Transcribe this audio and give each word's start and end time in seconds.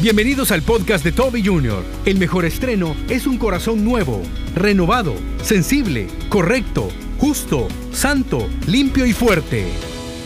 Bienvenidos 0.00 0.50
al 0.50 0.62
podcast 0.62 1.04
de 1.04 1.12
Toby 1.12 1.42
Jr. 1.42 1.82
El 2.04 2.18
mejor 2.18 2.44
estreno 2.44 2.96
es 3.08 3.26
un 3.26 3.38
corazón 3.38 3.84
nuevo, 3.84 4.22
renovado, 4.54 5.14
sensible, 5.42 6.08
correcto, 6.28 6.88
justo, 7.18 7.68
santo, 7.92 8.48
limpio 8.66 9.06
y 9.06 9.12
fuerte. 9.12 9.66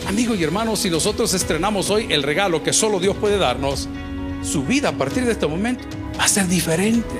Amigos 0.08 0.38
y 0.40 0.42
hermanos, 0.42 0.80
si 0.80 0.90
nosotros 0.90 1.34
estrenamos 1.34 1.90
hoy 1.90 2.06
el 2.08 2.22
regalo 2.22 2.62
que 2.62 2.72
solo 2.72 2.98
Dios 2.98 3.14
puede 3.18 3.36
darnos, 3.36 3.88
su 4.42 4.64
vida 4.64 4.88
a 4.88 4.96
partir 4.96 5.26
de 5.26 5.32
este 5.32 5.46
momento 5.46 5.84
va 6.18 6.24
a 6.24 6.28
ser 6.28 6.48
diferente. 6.48 7.14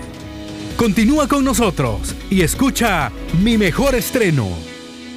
Continúa 0.76 1.28
con 1.28 1.44
nosotros 1.44 2.14
y 2.30 2.40
escucha 2.40 3.12
mi 3.42 3.58
mejor 3.58 3.94
estreno. 3.94 4.48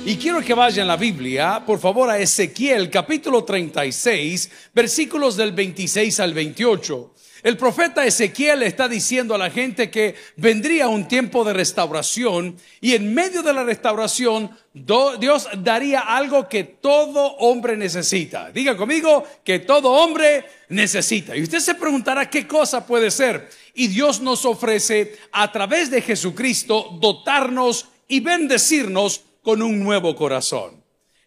Y 0.04 0.18
quiero 0.18 0.42
que 0.42 0.54
vayan 0.54 0.88
la 0.88 0.98
Biblia, 0.98 1.64
por 1.66 1.80
favor, 1.80 2.10
a 2.10 2.20
Ezequiel 2.20 2.90
capítulo 2.90 3.44
36, 3.44 4.50
versículos 4.74 5.38
del 5.38 5.54
26 5.54 6.20
al 6.20 6.34
28. 6.34 7.14
El 7.44 7.58
profeta 7.58 8.06
Ezequiel 8.06 8.62
está 8.64 8.88
diciendo 8.88 9.34
a 9.34 9.38
la 9.38 9.50
gente 9.50 9.90
que 9.90 10.16
vendría 10.36 10.88
un 10.88 11.08
tiempo 11.08 11.44
de 11.44 11.54
restauración 11.54 12.56
y 12.80 12.94
en 12.94 13.14
medio 13.14 13.42
de 13.42 13.54
la 13.54 13.64
restauración 13.64 14.52
Dios 14.74 15.48
daría 15.58 16.02
algo 16.02 16.48
que 16.48 16.64
todo 16.64 17.36
hombre 17.38 17.76
necesita. 17.76 18.52
Diga 18.52 18.78
conmigo 18.78 19.24
que 19.44 19.60
todo 19.60 19.92
hombre 19.92 20.46
necesita. 20.70 21.36
Y 21.36 21.44
usted 21.44 21.60
se 21.60 21.76
preguntará 21.76 22.30
qué 22.30 22.48
cosa 22.48 22.86
puede 22.86 23.10
ser. 23.10 23.50
Y 23.74 23.88
Dios 23.88 24.22
nos 24.22 24.46
ofrece 24.46 25.18
a 25.32 25.52
través 25.52 25.90
de 25.90 26.02
Jesucristo 26.02 26.98
dotarnos 27.02 27.88
y 28.08 28.20
bendecirnos 28.20 29.24
con 29.42 29.62
un 29.62 29.84
nuevo 29.84 30.16
corazón. 30.16 30.81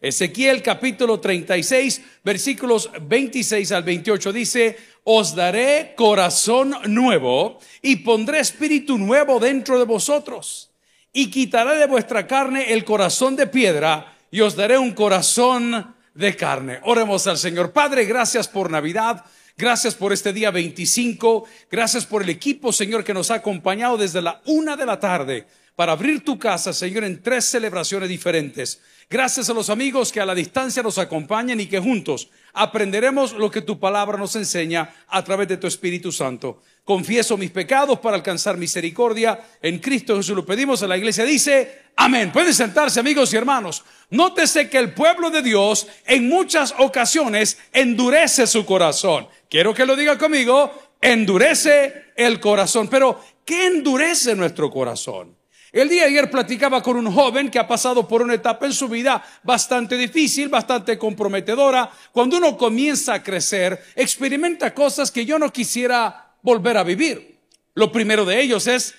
Ezequiel 0.04 0.60
capítulo 0.60 1.18
36, 1.18 2.02
versículos 2.22 2.90
26 3.00 3.72
al 3.72 3.84
28 3.84 4.34
dice, 4.34 4.76
os 5.02 5.34
daré 5.34 5.94
corazón 5.96 6.76
nuevo 6.88 7.58
y 7.80 7.96
pondré 7.96 8.40
espíritu 8.40 8.98
nuevo 8.98 9.40
dentro 9.40 9.78
de 9.78 9.86
vosotros 9.86 10.70
y 11.10 11.30
quitaré 11.30 11.76
de 11.76 11.86
vuestra 11.86 12.26
carne 12.26 12.74
el 12.74 12.84
corazón 12.84 13.34
de 13.34 13.46
piedra 13.46 14.14
y 14.30 14.42
os 14.42 14.56
daré 14.56 14.76
un 14.76 14.92
corazón 14.92 15.94
de 16.12 16.36
carne. 16.36 16.80
Oremos 16.82 17.26
al 17.26 17.38
Señor. 17.38 17.72
Padre, 17.72 18.04
gracias 18.04 18.46
por 18.46 18.70
Navidad. 18.70 19.24
Gracias 19.56 19.94
por 19.94 20.12
este 20.12 20.34
día 20.34 20.50
25. 20.50 21.46
Gracias 21.70 22.04
por 22.04 22.22
el 22.22 22.28
equipo, 22.28 22.74
Señor, 22.74 23.04
que 23.04 23.14
nos 23.14 23.30
ha 23.30 23.36
acompañado 23.36 23.96
desde 23.96 24.20
la 24.20 24.42
una 24.44 24.76
de 24.76 24.84
la 24.84 25.00
tarde 25.00 25.46
para 25.76 25.92
abrir 25.92 26.22
tu 26.22 26.38
casa, 26.38 26.74
Señor, 26.74 27.04
en 27.04 27.22
tres 27.22 27.46
celebraciones 27.46 28.10
diferentes. 28.10 28.80
Gracias 29.10 29.50
a 29.50 29.54
los 29.54 29.70
amigos 29.70 30.10
que 30.10 30.20
a 30.20 30.26
la 30.26 30.34
distancia 30.34 30.82
nos 30.82 30.98
acompañan 30.98 31.60
y 31.60 31.66
que 31.66 31.78
juntos 31.78 32.28
aprenderemos 32.54 33.32
lo 33.34 33.50
que 33.50 33.62
tu 33.62 33.78
palabra 33.78 34.16
nos 34.16 34.34
enseña 34.36 34.94
a 35.08 35.22
través 35.22 35.48
de 35.48 35.56
tu 35.56 35.66
Espíritu 35.66 36.10
Santo. 36.10 36.62
Confieso 36.84 37.36
mis 37.36 37.50
pecados 37.50 37.98
para 37.98 38.16
alcanzar 38.16 38.56
misericordia. 38.56 39.40
En 39.60 39.78
Cristo 39.78 40.16
Jesús 40.16 40.36
lo 40.36 40.44
pedimos. 40.44 40.82
A 40.82 40.86
la 40.86 40.96
iglesia 40.96 41.24
dice, 41.24 41.82
amén. 41.96 42.32
Pueden 42.32 42.54
sentarse 42.54 43.00
amigos 43.00 43.32
y 43.32 43.36
hermanos. 43.36 43.84
Nótese 44.10 44.68
que 44.68 44.78
el 44.78 44.92
pueblo 44.92 45.30
de 45.30 45.42
Dios 45.42 45.86
en 46.06 46.28
muchas 46.28 46.74
ocasiones 46.78 47.58
endurece 47.72 48.46
su 48.46 48.64
corazón. 48.64 49.28
Quiero 49.48 49.74
que 49.74 49.86
lo 49.86 49.96
diga 49.96 50.18
conmigo, 50.18 50.72
endurece 51.00 52.12
el 52.16 52.40
corazón. 52.40 52.88
Pero, 52.88 53.20
¿qué 53.44 53.66
endurece 53.66 54.34
nuestro 54.34 54.70
corazón? 54.70 55.36
El 55.74 55.88
día 55.88 56.02
de 56.02 56.10
ayer 56.10 56.30
platicaba 56.30 56.80
con 56.80 56.96
un 56.96 57.12
joven 57.12 57.50
que 57.50 57.58
ha 57.58 57.66
pasado 57.66 58.06
por 58.06 58.22
una 58.22 58.34
etapa 58.34 58.64
en 58.64 58.72
su 58.72 58.88
vida 58.88 59.20
bastante 59.42 59.96
difícil, 59.96 60.48
bastante 60.48 60.96
comprometedora. 60.96 61.90
Cuando 62.12 62.36
uno 62.36 62.56
comienza 62.56 63.14
a 63.14 63.22
crecer, 63.24 63.82
experimenta 63.96 64.72
cosas 64.72 65.10
que 65.10 65.26
yo 65.26 65.36
no 65.36 65.52
quisiera 65.52 66.36
volver 66.42 66.76
a 66.76 66.84
vivir. 66.84 67.40
Lo 67.74 67.90
primero 67.90 68.24
de 68.24 68.40
ellos 68.40 68.68
es 68.68 68.94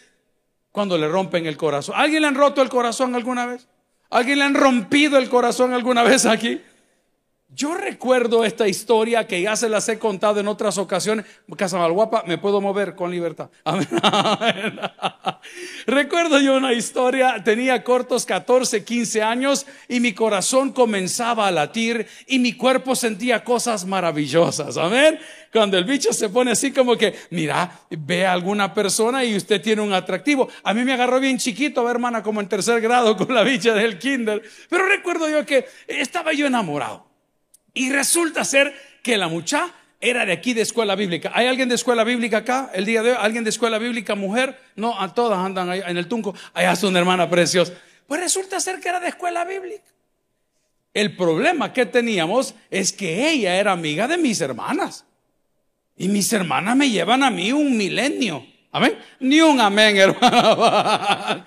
cuando 0.70 0.98
le 0.98 1.08
rompen 1.08 1.46
el 1.46 1.56
corazón. 1.56 1.96
¿Alguien 1.98 2.24
le 2.24 2.28
han 2.28 2.36
roto 2.36 2.62
el 2.62 2.68
corazón 2.68 3.16
alguna 3.16 3.46
vez? 3.46 3.70
¿Alguien 4.10 4.40
le 4.40 4.44
han 4.44 4.54
rompido 4.54 5.18
el 5.18 5.30
corazón 5.30 5.74
alguna 5.74 6.04
vez 6.04 6.26
aquí? 6.26 6.62
Yo 7.56 7.74
recuerdo 7.74 8.44
esta 8.44 8.68
historia 8.68 9.28
que 9.28 9.42
ya 9.42 9.56
se 9.56 9.70
las 9.70 9.88
he 9.88 9.98
contado 9.98 10.42
en 10.42 10.48
otras 10.50 10.78
ocasiones. 10.78 11.26
Casa 11.56 11.78
Malguapa, 11.78 12.26
me 12.28 12.38
puedo 12.38 12.60
mover 12.60 12.96
con 12.96 13.10
libertad. 13.10 13.50
recuerdo 15.88 16.42
yo 16.42 16.58
una 16.58 16.74
historia, 16.74 17.42
tenía 17.46 17.82
cortos 17.82 18.26
14, 18.26 18.84
15 18.84 19.24
años 19.24 19.66
y 19.88 20.02
mi 20.02 20.12
corazón 20.12 20.74
comenzaba 20.74 21.48
a 21.48 21.52
latir 21.52 22.06
y 22.28 22.40
mi 22.40 22.52
cuerpo 22.52 22.94
sentía 22.94 23.46
cosas 23.46 23.86
maravillosas. 23.86 24.76
Amén. 24.76 25.18
Cuando 25.54 25.78
el 25.78 25.86
bicho 25.86 26.12
se 26.12 26.28
pone 26.28 26.52
así 26.52 26.74
como 26.74 26.98
que, 26.98 27.16
mira, 27.30 27.72
ve 27.90 28.26
a 28.26 28.34
alguna 28.34 28.74
persona 28.74 29.24
y 29.24 29.34
usted 29.34 29.62
tiene 29.62 29.82
un 29.82 29.94
atractivo. 29.94 30.50
A 30.62 30.74
mí 30.74 30.84
me 30.84 30.92
agarró 30.92 31.22
bien 31.22 31.38
chiquito, 31.38 31.90
hermana, 31.90 32.22
como 32.22 32.42
en 32.42 32.50
tercer 32.50 32.82
grado 32.82 33.16
con 33.16 33.34
la 33.34 33.44
bicha 33.44 33.74
del 33.74 33.98
kinder. 33.98 34.42
Pero 34.70 34.86
recuerdo 34.88 35.30
yo 35.30 35.46
que 35.46 35.66
estaba 35.88 36.34
yo 36.34 36.48
enamorado. 36.48 37.15
Y 37.76 37.92
resulta 37.92 38.44
ser 38.44 38.74
que 39.04 39.18
la 39.18 39.28
muchacha 39.28 39.72
era 40.02 40.26
de 40.26 40.32
aquí 40.32 40.54
de 40.54 40.62
escuela 40.62 40.96
bíblica. 40.96 41.32
¿Hay 41.36 41.48
alguien 41.48 41.70
de 41.70 41.76
escuela 41.76 42.04
bíblica 42.04 42.38
acá? 42.38 42.72
El 42.74 42.86
día 42.86 43.04
de 43.04 43.12
hoy, 43.12 43.18
¿alguien 43.20 43.44
de 43.44 43.50
escuela 43.52 43.78
bíblica 43.78 44.16
mujer? 44.16 44.58
No, 44.76 45.00
a 45.00 45.14
todas 45.14 45.38
andan 45.38 45.70
ahí 45.70 45.82
en 45.86 45.98
el 45.98 46.08
tunco. 46.08 46.34
Allá 46.54 46.72
es 46.72 46.84
una 46.84 47.00
hermana 47.00 47.30
preciosa. 47.30 47.74
Pues 48.08 48.22
resulta 48.22 48.60
ser 48.60 48.80
que 48.80 48.90
era 48.90 49.00
de 49.00 49.10
escuela 49.10 49.46
bíblica. 49.46 49.84
El 50.94 51.16
problema 51.16 51.74
que 51.74 51.86
teníamos 51.86 52.56
es 52.72 52.94
que 52.94 53.30
ella 53.30 53.56
era 53.56 53.74
amiga 53.74 54.08
de 54.08 54.18
mis 54.18 54.40
hermanas. 54.40 55.06
Y 55.98 56.08
mis 56.08 56.32
hermanas 56.32 56.76
me 56.76 56.90
llevan 56.90 57.24
a 57.24 57.30
mí 57.30 57.52
un 57.52 57.76
milenio. 57.76 58.46
Amén. 58.76 58.98
Ni 59.22 59.40
un 59.40 59.62
amén, 59.62 59.96
hermano. 60.02 61.46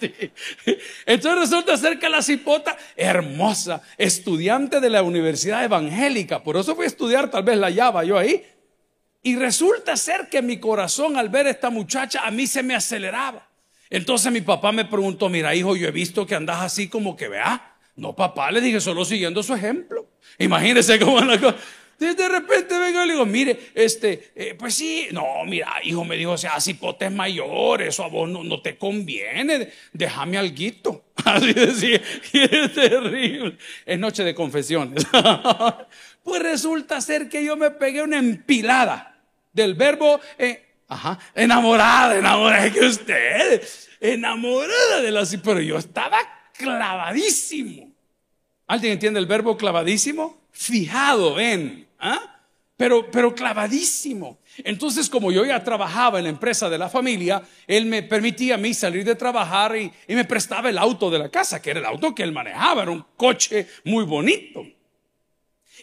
Entonces 1.05 1.39
resulta 1.39 1.77
ser 1.77 1.99
que 1.99 2.09
la 2.09 2.23
cipota, 2.23 2.75
hermosa, 2.97 3.83
estudiante 3.99 4.81
de 4.81 4.89
la 4.89 5.03
Universidad 5.03 5.63
Evangélica, 5.63 6.43
por 6.43 6.57
eso 6.57 6.75
fui 6.75 6.87
a 6.87 6.89
estudiar, 6.89 7.31
tal 7.31 7.43
vez 7.43 7.59
la 7.59 7.69
llava 7.69 8.03
yo 8.03 8.17
ahí. 8.17 8.47
Y 9.23 9.37
resulta 9.37 9.95
ser 9.99 10.31
que 10.31 10.41
mi 10.41 10.59
corazón 10.59 11.19
al 11.19 11.29
ver 11.29 11.49
a 11.49 11.51
esta 11.51 11.69
muchacha 11.69 12.23
a 12.25 12.31
mí 12.31 12.47
se 12.47 12.63
me 12.63 12.75
aceleraba. 12.75 13.47
Entonces 13.91 14.33
mi 14.33 14.41
papá 14.41 14.73
me 14.73 14.87
preguntó, 14.87 15.29
mira 15.29 15.55
hijo, 15.55 15.77
yo 15.77 15.87
he 15.87 15.91
visto 15.93 16.27
que 16.27 16.35
andas 16.35 16.63
así 16.63 16.89
como 16.89 17.15
que 17.15 17.29
vea. 17.29 17.77
No, 17.95 18.17
papá, 18.17 18.51
le 18.51 18.63
dije, 18.63 18.81
solo 18.81 19.05
siguiendo 19.05 19.43
su 19.43 19.53
ejemplo. 19.53 20.09
Imagínese 20.39 20.99
cómo 21.05 21.21
la 21.21 21.39
cosa. 21.39 21.57
De 21.99 22.29
repente 22.29 22.79
vengo 22.79 23.03
y 23.03 23.07
le 23.09 23.13
digo, 23.15 23.27
mire, 23.27 23.59
este, 23.75 24.31
eh, 24.37 24.55
pues 24.57 24.75
sí, 24.75 25.09
no, 25.11 25.45
mira, 25.45 25.75
hijo 25.83 26.05
me 26.05 26.17
dijo, 26.17 26.31
o 26.31 26.39
sea, 26.39 26.61
si 26.61 26.75
potes 26.75 27.11
mayores, 27.11 27.89
eso 27.89 28.05
a 28.05 28.09
vos 28.09 28.29
no, 28.29 28.63
te 28.63 28.79
conviene, 28.79 29.73
déjame 29.93 30.39
alguito. 30.39 31.07
Así 31.25 31.53
decía, 31.53 32.01
y 32.33 32.41
es 32.43 32.73
terrible. 32.73 33.59
Es 33.85 33.99
noche 33.99 34.23
de 34.23 34.33
confesiones. 34.33 35.09
pues 36.23 36.43
resulta 36.43 37.01
ser 37.01 37.29
que 37.29 37.45
yo 37.45 37.57
me 37.57 37.73
pegué 37.73 38.03
una 38.03 38.19
empilada 38.19 39.21
del 39.53 39.75
verbo, 39.75 40.21
eh, 40.39 40.67
ajá, 40.87 41.19
enamorada, 41.35 42.17
enamorada 42.17 42.71
que 42.71 42.81
usted, 42.81 43.61
enamorada 43.99 45.01
de 45.01 45.11
la, 45.11 45.27
pero 45.43 45.61
yo 45.61 45.79
estaba 45.79 46.19
clavadísimo. 46.57 47.91
¿Alguien 48.69 48.93
entiende 48.93 49.19
el 49.19 49.27
verbo 49.27 49.57
clavadísimo? 49.57 50.39
Fijado 50.53 51.41
en. 51.41 51.88
¿Ah? 51.99 52.39
Pero, 52.79 53.11
pero 53.11 53.35
clavadísimo. 53.35 54.39
Entonces, 54.59 55.11
como 55.11 55.33
yo 55.33 55.45
ya 55.45 55.65
trabajaba 55.65 56.19
en 56.19 56.25
la 56.25 56.31
empresa 56.31 56.71
de 56.71 56.79
la 56.79 56.89
familia, 56.89 57.43
él 57.67 57.87
me 57.87 58.05
permitía 58.05 58.55
a 58.55 58.59
mí 58.59 58.73
salir 58.73 59.05
de 59.05 59.17
trabajar 59.17 59.77
y, 59.77 59.93
me 60.07 60.25
prestaba 60.25 60.71
el 60.71 60.79
auto 60.79 61.11
de 61.11 61.19
la 61.19 61.29
casa, 61.29 61.61
que 61.61 61.71
era 61.71 61.81
el 61.81 61.87
auto 61.87 62.15
que 62.15 62.23
él 62.23 62.31
manejaba, 62.31 62.83
era 62.83 62.93
un 62.93 63.05
coche 63.17 63.67
muy 63.85 64.05
bonito. 64.05 64.65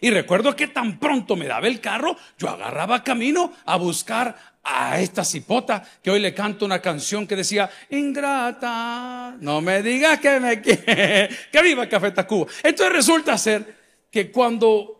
Y 0.00 0.10
recuerdo 0.10 0.56
que 0.56 0.68
tan 0.68 0.98
pronto 0.98 1.36
me 1.36 1.46
daba 1.46 1.68
el 1.68 1.80
carro, 1.82 2.16
yo 2.38 2.48
agarraba 2.48 3.04
camino 3.04 3.52
a 3.66 3.76
buscar 3.76 4.56
a 4.64 4.98
esta 4.98 5.22
cipota 5.22 5.82
que 6.02 6.10
hoy 6.10 6.20
le 6.20 6.32
canto 6.32 6.64
una 6.64 6.80
canción 6.80 7.26
que 7.26 7.36
decía, 7.36 7.68
ingrata, 7.90 9.36
no 9.40 9.60
me 9.60 9.82
digas 9.82 10.18
que 10.18 10.40
me 10.40 10.62
que 10.62 11.62
viva 11.62 11.86
Café 11.88 12.10
Tacuba. 12.10 12.50
Entonces 12.62 12.92
resulta 12.94 13.36
ser 13.36 13.76
que 14.10 14.30
cuando 14.30 14.95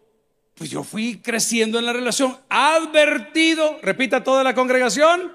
pues 0.56 0.70
yo 0.70 0.82
fui 0.82 1.18
creciendo 1.18 1.78
en 1.78 1.84
la 1.84 1.92
relación, 1.92 2.36
advertido, 2.48 3.78
repita 3.82 4.24
toda 4.24 4.42
la 4.42 4.54
congregación, 4.54 5.32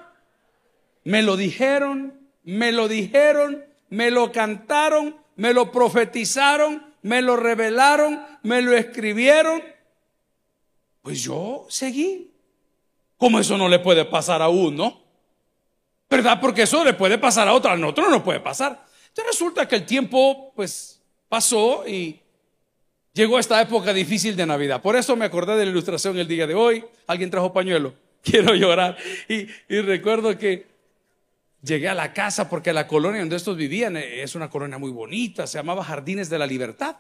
me 1.04 1.22
lo 1.22 1.38
dijeron, 1.38 2.20
me 2.44 2.72
lo 2.72 2.88
dijeron, 2.88 3.64
me 3.90 4.10
lo 4.10 4.32
cantaron, 4.32 5.16
me 5.36 5.54
lo 5.54 5.72
profetizaron, 5.72 6.84
me 7.04 7.22
lo 7.22 7.36
revelaron, 7.36 8.26
me 8.42 8.64
lo 8.64 8.76
escribieron. 8.76 9.62
Pues 11.04 11.22
yo 11.22 11.68
seguí. 11.70 12.32
Como 13.18 13.40
eso 13.40 13.58
no 13.58 13.70
le 13.70 13.78
puede 13.78 14.06
pasar 14.06 14.42
a 14.42 14.50
uno, 14.50 15.02
¿verdad? 16.10 16.40
Porque 16.42 16.64
eso 16.64 16.84
le 16.84 16.94
puede 16.94 17.20
pasar 17.20 17.48
a 17.48 17.54
otro, 17.54 17.70
a 17.70 17.88
otro 17.88 18.10
no 18.10 18.24
puede 18.24 18.40
pasar. 18.40 18.84
Entonces 19.10 19.34
resulta 19.34 19.68
que 19.68 19.76
el 19.76 19.86
tiempo, 19.86 20.52
pues, 20.56 21.00
pasó 21.30 21.88
y 21.88 22.21
Llegó 23.14 23.40
esta 23.40 23.62
época 23.62 23.94
difícil 23.94 24.36
de 24.36 24.46
Navidad. 24.46 24.82
Por 24.82 24.96
eso 24.96 25.16
me 25.16 25.26
acordé 25.26 25.58
de 25.58 25.66
la 25.66 25.72
ilustración 25.72 26.18
el 26.18 26.28
día 26.28 26.48
de 26.48 26.56
hoy. 26.56 26.86
¿Alguien 27.08 27.30
trajo 27.30 27.52
pañuelo? 27.52 27.94
quiero 28.24 28.56
llorar. 28.56 28.98
Y, 29.28 29.48
y 29.68 29.82
recuerdo 29.82 30.38
que 30.38 30.68
llegué 31.62 31.90
a 31.90 31.96
la 31.96 32.14
casa 32.14 32.50
porque 32.50 32.74
la 32.74 32.88
colonia 32.88 33.20
donde 33.20 33.36
estos 33.36 33.58
vivían 33.58 33.98
eh, 33.98 34.24
es 34.24 34.36
una 34.36 34.50
colonia 34.50 34.78
muy 34.78 34.92
bonita, 34.92 35.48
se 35.48 35.58
llamaba 35.58 35.84
Jardines 35.84 36.30
de 36.30 36.40
la 36.40 36.48
Libertad, 36.48 36.98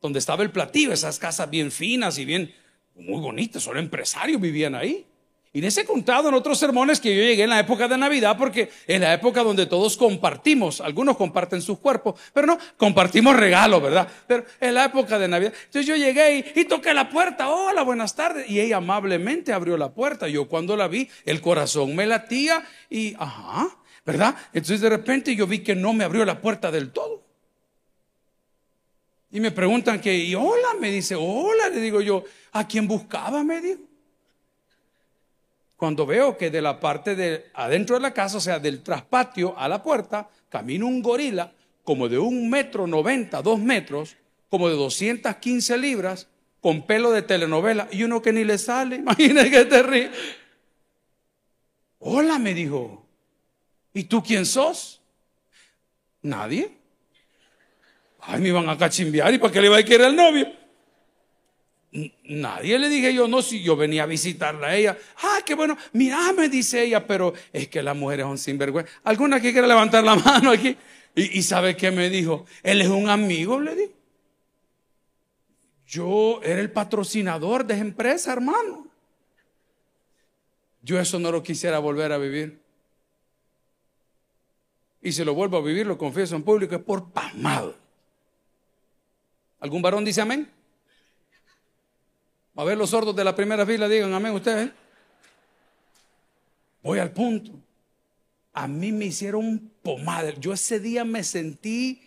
donde 0.00 0.18
estaba 0.18 0.42
el 0.42 0.50
platillo, 0.50 0.92
esas 0.92 1.18
casas 1.18 1.50
bien 1.50 1.72
finas 1.72 2.18
y 2.18 2.24
bien, 2.24 2.54
muy 2.94 3.20
bonitas, 3.20 3.62
solo 3.62 3.80
empresarios 3.80 4.40
vivían 4.40 4.74
ahí. 4.74 5.06
Y 5.58 5.60
les 5.60 5.76
he 5.76 5.84
contado 5.84 6.28
en 6.28 6.36
otros 6.36 6.56
sermones 6.56 7.00
que 7.00 7.12
yo 7.12 7.20
llegué 7.20 7.42
en 7.42 7.50
la 7.50 7.58
época 7.58 7.88
de 7.88 7.98
Navidad 7.98 8.36
porque 8.38 8.70
es 8.86 9.00
la 9.00 9.12
época 9.12 9.42
donde 9.42 9.66
todos 9.66 9.96
compartimos. 9.96 10.80
Algunos 10.80 11.16
comparten 11.16 11.60
sus 11.60 11.80
cuerpos, 11.80 12.14
pero 12.32 12.46
no, 12.46 12.58
compartimos 12.76 13.34
regalos, 13.34 13.82
¿verdad? 13.82 14.06
Pero 14.28 14.44
es 14.60 14.72
la 14.72 14.84
época 14.84 15.18
de 15.18 15.26
Navidad. 15.26 15.52
Entonces 15.64 15.84
yo 15.84 15.96
llegué 15.96 16.52
y, 16.54 16.64
toqué 16.66 16.94
la 16.94 17.08
puerta. 17.08 17.48
Hola, 17.48 17.82
buenas 17.82 18.14
tardes. 18.14 18.48
Y 18.48 18.60
ella 18.60 18.76
amablemente 18.76 19.52
abrió 19.52 19.76
la 19.76 19.92
puerta. 19.92 20.28
Yo 20.28 20.46
cuando 20.46 20.76
la 20.76 20.86
vi, 20.86 21.10
el 21.24 21.40
corazón 21.40 21.96
me 21.96 22.06
latía 22.06 22.64
y, 22.88 23.16
ajá, 23.18 23.68
¿verdad? 24.06 24.36
Entonces 24.52 24.80
de 24.80 24.90
repente 24.90 25.34
yo 25.34 25.48
vi 25.48 25.58
que 25.64 25.74
no 25.74 25.92
me 25.92 26.04
abrió 26.04 26.24
la 26.24 26.40
puerta 26.40 26.70
del 26.70 26.92
todo. 26.92 27.24
Y 29.32 29.40
me 29.40 29.50
preguntan 29.50 30.00
que, 30.00 30.16
y 30.16 30.36
hola, 30.36 30.74
me 30.78 30.92
dice, 30.92 31.16
hola, 31.16 31.68
le 31.68 31.80
digo 31.80 32.00
yo, 32.00 32.22
¿a 32.52 32.64
quién 32.68 32.86
buscaba? 32.86 33.42
Me 33.42 33.60
dijo 33.60 33.87
cuando 35.78 36.06
veo 36.06 36.36
que 36.36 36.50
de 36.50 36.60
la 36.60 36.80
parte 36.80 37.14
de 37.14 37.52
adentro 37.54 37.94
de 37.94 38.02
la 38.02 38.12
casa, 38.12 38.38
o 38.38 38.40
sea, 38.40 38.58
del 38.58 38.82
traspatio 38.82 39.56
a 39.56 39.68
la 39.68 39.80
puerta, 39.80 40.28
camina 40.48 40.84
un 40.84 41.00
gorila 41.00 41.52
como 41.84 42.08
de 42.08 42.18
un 42.18 42.50
metro 42.50 42.88
noventa, 42.88 43.42
dos 43.42 43.60
metros, 43.60 44.16
como 44.50 44.68
de 44.68 44.74
215 44.74 45.78
libras, 45.78 46.26
con 46.60 46.84
pelo 46.84 47.12
de 47.12 47.22
telenovela, 47.22 47.86
y 47.92 48.02
uno 48.02 48.20
que 48.20 48.32
ni 48.32 48.42
le 48.42 48.58
sale, 48.58 48.96
imagínese 48.96 49.50
que 49.52 49.64
te 49.66 49.82
ríe. 49.84 50.10
Hola, 52.00 52.40
me 52.40 52.54
dijo. 52.54 53.06
¿Y 53.94 54.02
tú 54.02 54.20
quién 54.20 54.46
sos? 54.46 55.00
Nadie. 56.22 56.72
Ay, 58.20 58.40
me 58.40 58.48
iban 58.48 58.68
a 58.68 58.76
cachimbiar 58.76 59.32
y 59.32 59.38
para 59.38 59.52
qué 59.52 59.60
le 59.60 59.68
iba 59.68 59.78
a 59.78 59.82
querer 59.84 60.08
el 60.08 60.16
novio. 60.16 60.57
Nadie 61.90 62.78
le 62.78 62.88
dije 62.90 63.14
yo, 63.14 63.28
no, 63.28 63.40
si 63.40 63.62
yo 63.62 63.74
venía 63.74 64.02
a 64.02 64.06
visitarla 64.06 64.68
a 64.68 64.76
ella. 64.76 64.98
Ah, 65.22 65.38
qué 65.44 65.54
bueno, 65.54 65.76
mira, 65.92 66.32
me 66.34 66.48
dice 66.48 66.82
ella, 66.82 67.06
pero 67.06 67.32
es 67.52 67.68
que 67.68 67.82
las 67.82 67.96
mujeres 67.96 68.26
son 68.26 68.36
sinvergüenza. 68.36 68.92
¿Alguna 69.04 69.40
que 69.40 69.52
quiera 69.52 69.66
levantar 69.66 70.04
la 70.04 70.14
mano 70.16 70.50
aquí? 70.50 70.76
Y, 71.14 71.42
sabe 71.42 71.76
qué 71.76 71.90
me 71.90 72.10
dijo, 72.10 72.46
él 72.62 72.82
es 72.82 72.88
un 72.88 73.08
amigo, 73.08 73.58
le 73.58 73.74
digo. 73.74 73.92
Yo 75.86 76.40
era 76.44 76.60
el 76.60 76.70
patrocinador 76.70 77.64
de 77.64 77.74
esa 77.74 77.82
empresa, 77.82 78.32
hermano. 78.32 78.86
Yo 80.82 81.00
eso 81.00 81.18
no 81.18 81.32
lo 81.32 81.42
quisiera 81.42 81.78
volver 81.78 82.12
a 82.12 82.18
vivir. 82.18 82.60
Y 85.02 85.12
si 85.12 85.24
lo 85.24 85.34
vuelvo 85.34 85.56
a 85.56 85.62
vivir, 85.62 85.86
lo 85.86 85.96
confieso 85.96 86.36
en 86.36 86.42
público, 86.42 86.74
es 86.74 86.82
por 86.82 87.10
pasmado. 87.10 87.74
¿Algún 89.60 89.82
varón 89.82 90.04
dice 90.04 90.20
amén? 90.20 90.48
A 92.58 92.64
ver 92.64 92.76
los 92.76 92.90
sordos 92.90 93.14
de 93.14 93.22
la 93.22 93.36
primera 93.36 93.64
fila, 93.64 93.88
digan 93.88 94.12
amén 94.12 94.32
ustedes. 94.32 94.72
Voy 96.82 96.98
al 96.98 97.12
punto. 97.12 97.52
A 98.52 98.66
mí 98.66 98.90
me 98.90 99.04
hicieron 99.04 99.70
pomada. 99.80 100.34
Yo 100.34 100.52
ese 100.52 100.80
día 100.80 101.04
me 101.04 101.22
sentí, 101.22 102.02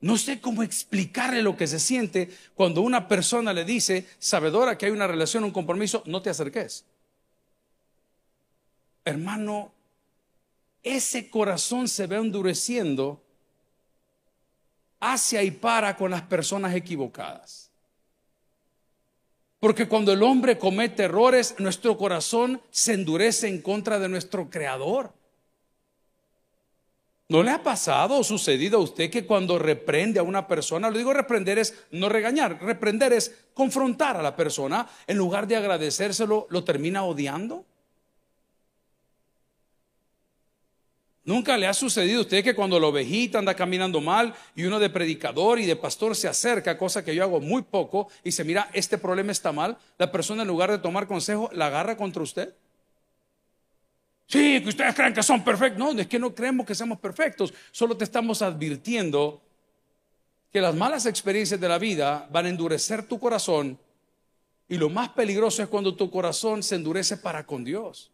no 0.00 0.16
sé 0.16 0.40
cómo 0.40 0.62
explicarle 0.62 1.42
lo 1.42 1.54
que 1.54 1.66
se 1.66 1.78
siente 1.78 2.30
cuando 2.54 2.80
una 2.80 3.08
persona 3.08 3.52
le 3.52 3.66
dice, 3.66 4.08
sabedora 4.18 4.78
que 4.78 4.86
hay 4.86 4.92
una 4.92 5.06
relación, 5.06 5.44
un 5.44 5.50
compromiso, 5.50 6.02
no 6.06 6.22
te 6.22 6.30
acerques. 6.30 6.86
Hermano, 9.04 9.70
ese 10.82 11.28
corazón 11.28 11.88
se 11.88 12.06
ve 12.06 12.16
endureciendo 12.16 13.22
hacia 14.98 15.42
y 15.42 15.50
para 15.50 15.94
con 15.94 16.10
las 16.10 16.22
personas 16.22 16.74
equivocadas. 16.74 17.69
Porque 19.60 19.86
cuando 19.86 20.12
el 20.12 20.22
hombre 20.22 20.58
comete 20.58 21.04
errores, 21.04 21.54
nuestro 21.58 21.98
corazón 21.98 22.62
se 22.70 22.94
endurece 22.94 23.46
en 23.46 23.60
contra 23.60 23.98
de 23.98 24.08
nuestro 24.08 24.48
Creador. 24.48 25.12
¿No 27.28 27.44
le 27.44 27.52
ha 27.52 27.62
pasado 27.62 28.18
o 28.18 28.24
sucedido 28.24 28.78
a 28.78 28.82
usted 28.82 29.08
que 29.08 29.24
cuando 29.24 29.56
reprende 29.56 30.18
a 30.18 30.24
una 30.24 30.48
persona, 30.48 30.90
lo 30.90 30.98
digo 30.98 31.12
reprender 31.12 31.58
es 31.60 31.74
no 31.92 32.08
regañar, 32.08 32.60
reprender 32.60 33.12
es 33.12 33.32
confrontar 33.54 34.16
a 34.16 34.22
la 34.22 34.34
persona, 34.34 34.88
en 35.06 35.16
lugar 35.16 35.46
de 35.46 35.54
agradecérselo, 35.54 36.48
lo 36.50 36.64
termina 36.64 37.04
odiando? 37.04 37.66
Nunca 41.30 41.56
le 41.56 41.68
ha 41.68 41.74
sucedido 41.74 42.18
a 42.18 42.22
usted 42.22 42.42
que 42.42 42.56
cuando 42.56 42.80
la 42.80 42.88
ovejita 42.88 43.38
anda 43.38 43.54
caminando 43.54 44.00
mal 44.00 44.34
y 44.56 44.64
uno 44.64 44.80
de 44.80 44.90
predicador 44.90 45.60
y 45.60 45.64
de 45.64 45.76
pastor 45.76 46.16
se 46.16 46.26
acerca, 46.26 46.76
cosa 46.76 47.04
que 47.04 47.14
yo 47.14 47.22
hago 47.22 47.38
muy 47.38 47.62
poco, 47.62 48.08
y 48.24 48.32
se 48.32 48.42
mira, 48.42 48.68
este 48.72 48.98
problema 48.98 49.30
está 49.30 49.52
mal, 49.52 49.78
la 49.96 50.10
persona 50.10 50.42
en 50.42 50.48
lugar 50.48 50.72
de 50.72 50.78
tomar 50.78 51.06
consejo, 51.06 51.48
la 51.52 51.68
agarra 51.68 51.96
contra 51.96 52.20
usted. 52.20 52.52
Sí, 54.26 54.60
que 54.60 54.70
ustedes 54.70 54.92
creen 54.92 55.14
que 55.14 55.22
son 55.22 55.44
perfectos. 55.44 55.78
No, 55.78 56.00
es 56.00 56.08
que 56.08 56.18
no 56.18 56.34
creemos 56.34 56.66
que 56.66 56.74
seamos 56.74 56.98
perfectos, 56.98 57.54
solo 57.70 57.96
te 57.96 58.02
estamos 58.02 58.42
advirtiendo 58.42 59.40
que 60.52 60.60
las 60.60 60.74
malas 60.74 61.06
experiencias 61.06 61.60
de 61.60 61.68
la 61.68 61.78
vida 61.78 62.28
van 62.32 62.46
a 62.46 62.48
endurecer 62.48 63.04
tu 63.04 63.20
corazón 63.20 63.78
y 64.68 64.76
lo 64.78 64.90
más 64.90 65.10
peligroso 65.10 65.62
es 65.62 65.68
cuando 65.68 65.94
tu 65.94 66.10
corazón 66.10 66.64
se 66.64 66.74
endurece 66.74 67.18
para 67.18 67.46
con 67.46 67.62
Dios. 67.62 68.10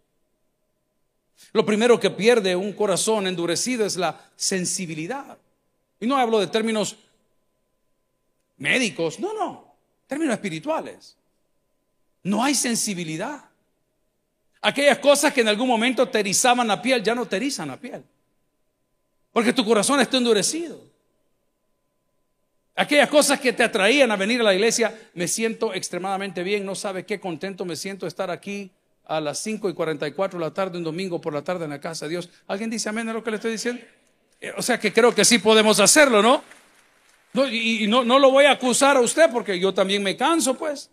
Lo 1.53 1.65
primero 1.65 1.99
que 1.99 2.11
pierde 2.11 2.57
un 2.57 2.73
corazón 2.73 3.27
endurecido 3.27 3.87
es 3.87 3.97
la 3.97 4.21
sensibilidad. 4.37 5.39
Y 6.01 6.07
no 6.07 6.17
hablo 6.17 6.39
de 6.39 6.47
términos 6.49 6.97
médicos, 8.59 9.19
no, 9.19 9.33
no, 9.33 9.75
términos 10.07 10.35
espirituales. 10.35 11.17
No 12.23 12.43
hay 12.43 12.55
sensibilidad. 12.55 13.45
Aquellas 14.61 14.99
cosas 14.99 15.33
que 15.33 15.43
en 15.43 15.49
algún 15.49 15.69
momento 15.69 16.09
te 16.09 16.21
erizaban 16.21 16.67
la 16.67 16.83
piel, 16.83 17.03
ya 17.03 17.15
no 17.15 17.27
te 17.27 17.37
erizan 17.37 17.69
la 17.69 17.77
piel. 17.77 18.03
Porque 19.33 19.53
tu 19.53 19.65
corazón 19.65 20.01
está 20.01 20.17
endurecido. 20.17 20.83
Aquellas 22.75 23.09
cosas 23.09 23.41
que 23.41 23.53
te 23.53 23.63
atraían 23.63 24.11
a 24.11 24.17
venir 24.17 24.41
a 24.41 24.45
la 24.45 24.55
iglesia, 24.55 24.95
me 25.15 25.29
siento 25.29 25.73
extremadamente 25.73 26.43
bien, 26.43 26.67
no 26.67 26.75
sabe 26.75 27.07
qué 27.07 27.19
contento 27.19 27.65
me 27.65 27.77
siento 27.77 28.07
estar 28.07 28.31
aquí 28.31 28.71
a 29.07 29.21
las 29.21 29.39
5 29.39 29.71
y 29.71 29.75
44 29.75 30.39
de 30.39 30.45
la 30.45 30.53
tarde, 30.53 30.79
un 30.79 30.85
domingo 30.85 31.21
por 31.21 31.33
la 31.33 31.43
tarde 31.43 31.65
en 31.65 31.71
la 31.71 31.81
casa 31.81 32.07
de 32.07 32.11
Dios. 32.11 32.29
¿Alguien 32.47 32.71
dice 32.71 32.89
amén 32.89 33.09
a 33.09 33.13
lo 33.13 33.23
que 33.23 33.31
le 33.31 33.37
estoy 33.37 33.53
diciendo? 33.53 33.83
Eh, 34.41 34.53
o 34.57 34.63
sea 34.63 34.79
que 34.79 34.93
creo 34.93 35.15
que 35.15 35.25
sí 35.25 35.39
podemos 35.39 35.81
hacerlo, 35.81 36.23
¿no? 36.23 36.43
y, 37.51 37.87
no, 37.87 38.03
no 38.03 38.19
lo 38.19 38.31
voy 38.31 38.47
a 38.47 38.53
acusar 38.53 38.97
a 38.97 39.01
usted 39.01 39.31
porque 39.31 39.59
yo 39.59 39.75
también 39.75 40.03
me 40.03 40.17
canso, 40.17 40.55
pues. 40.55 40.91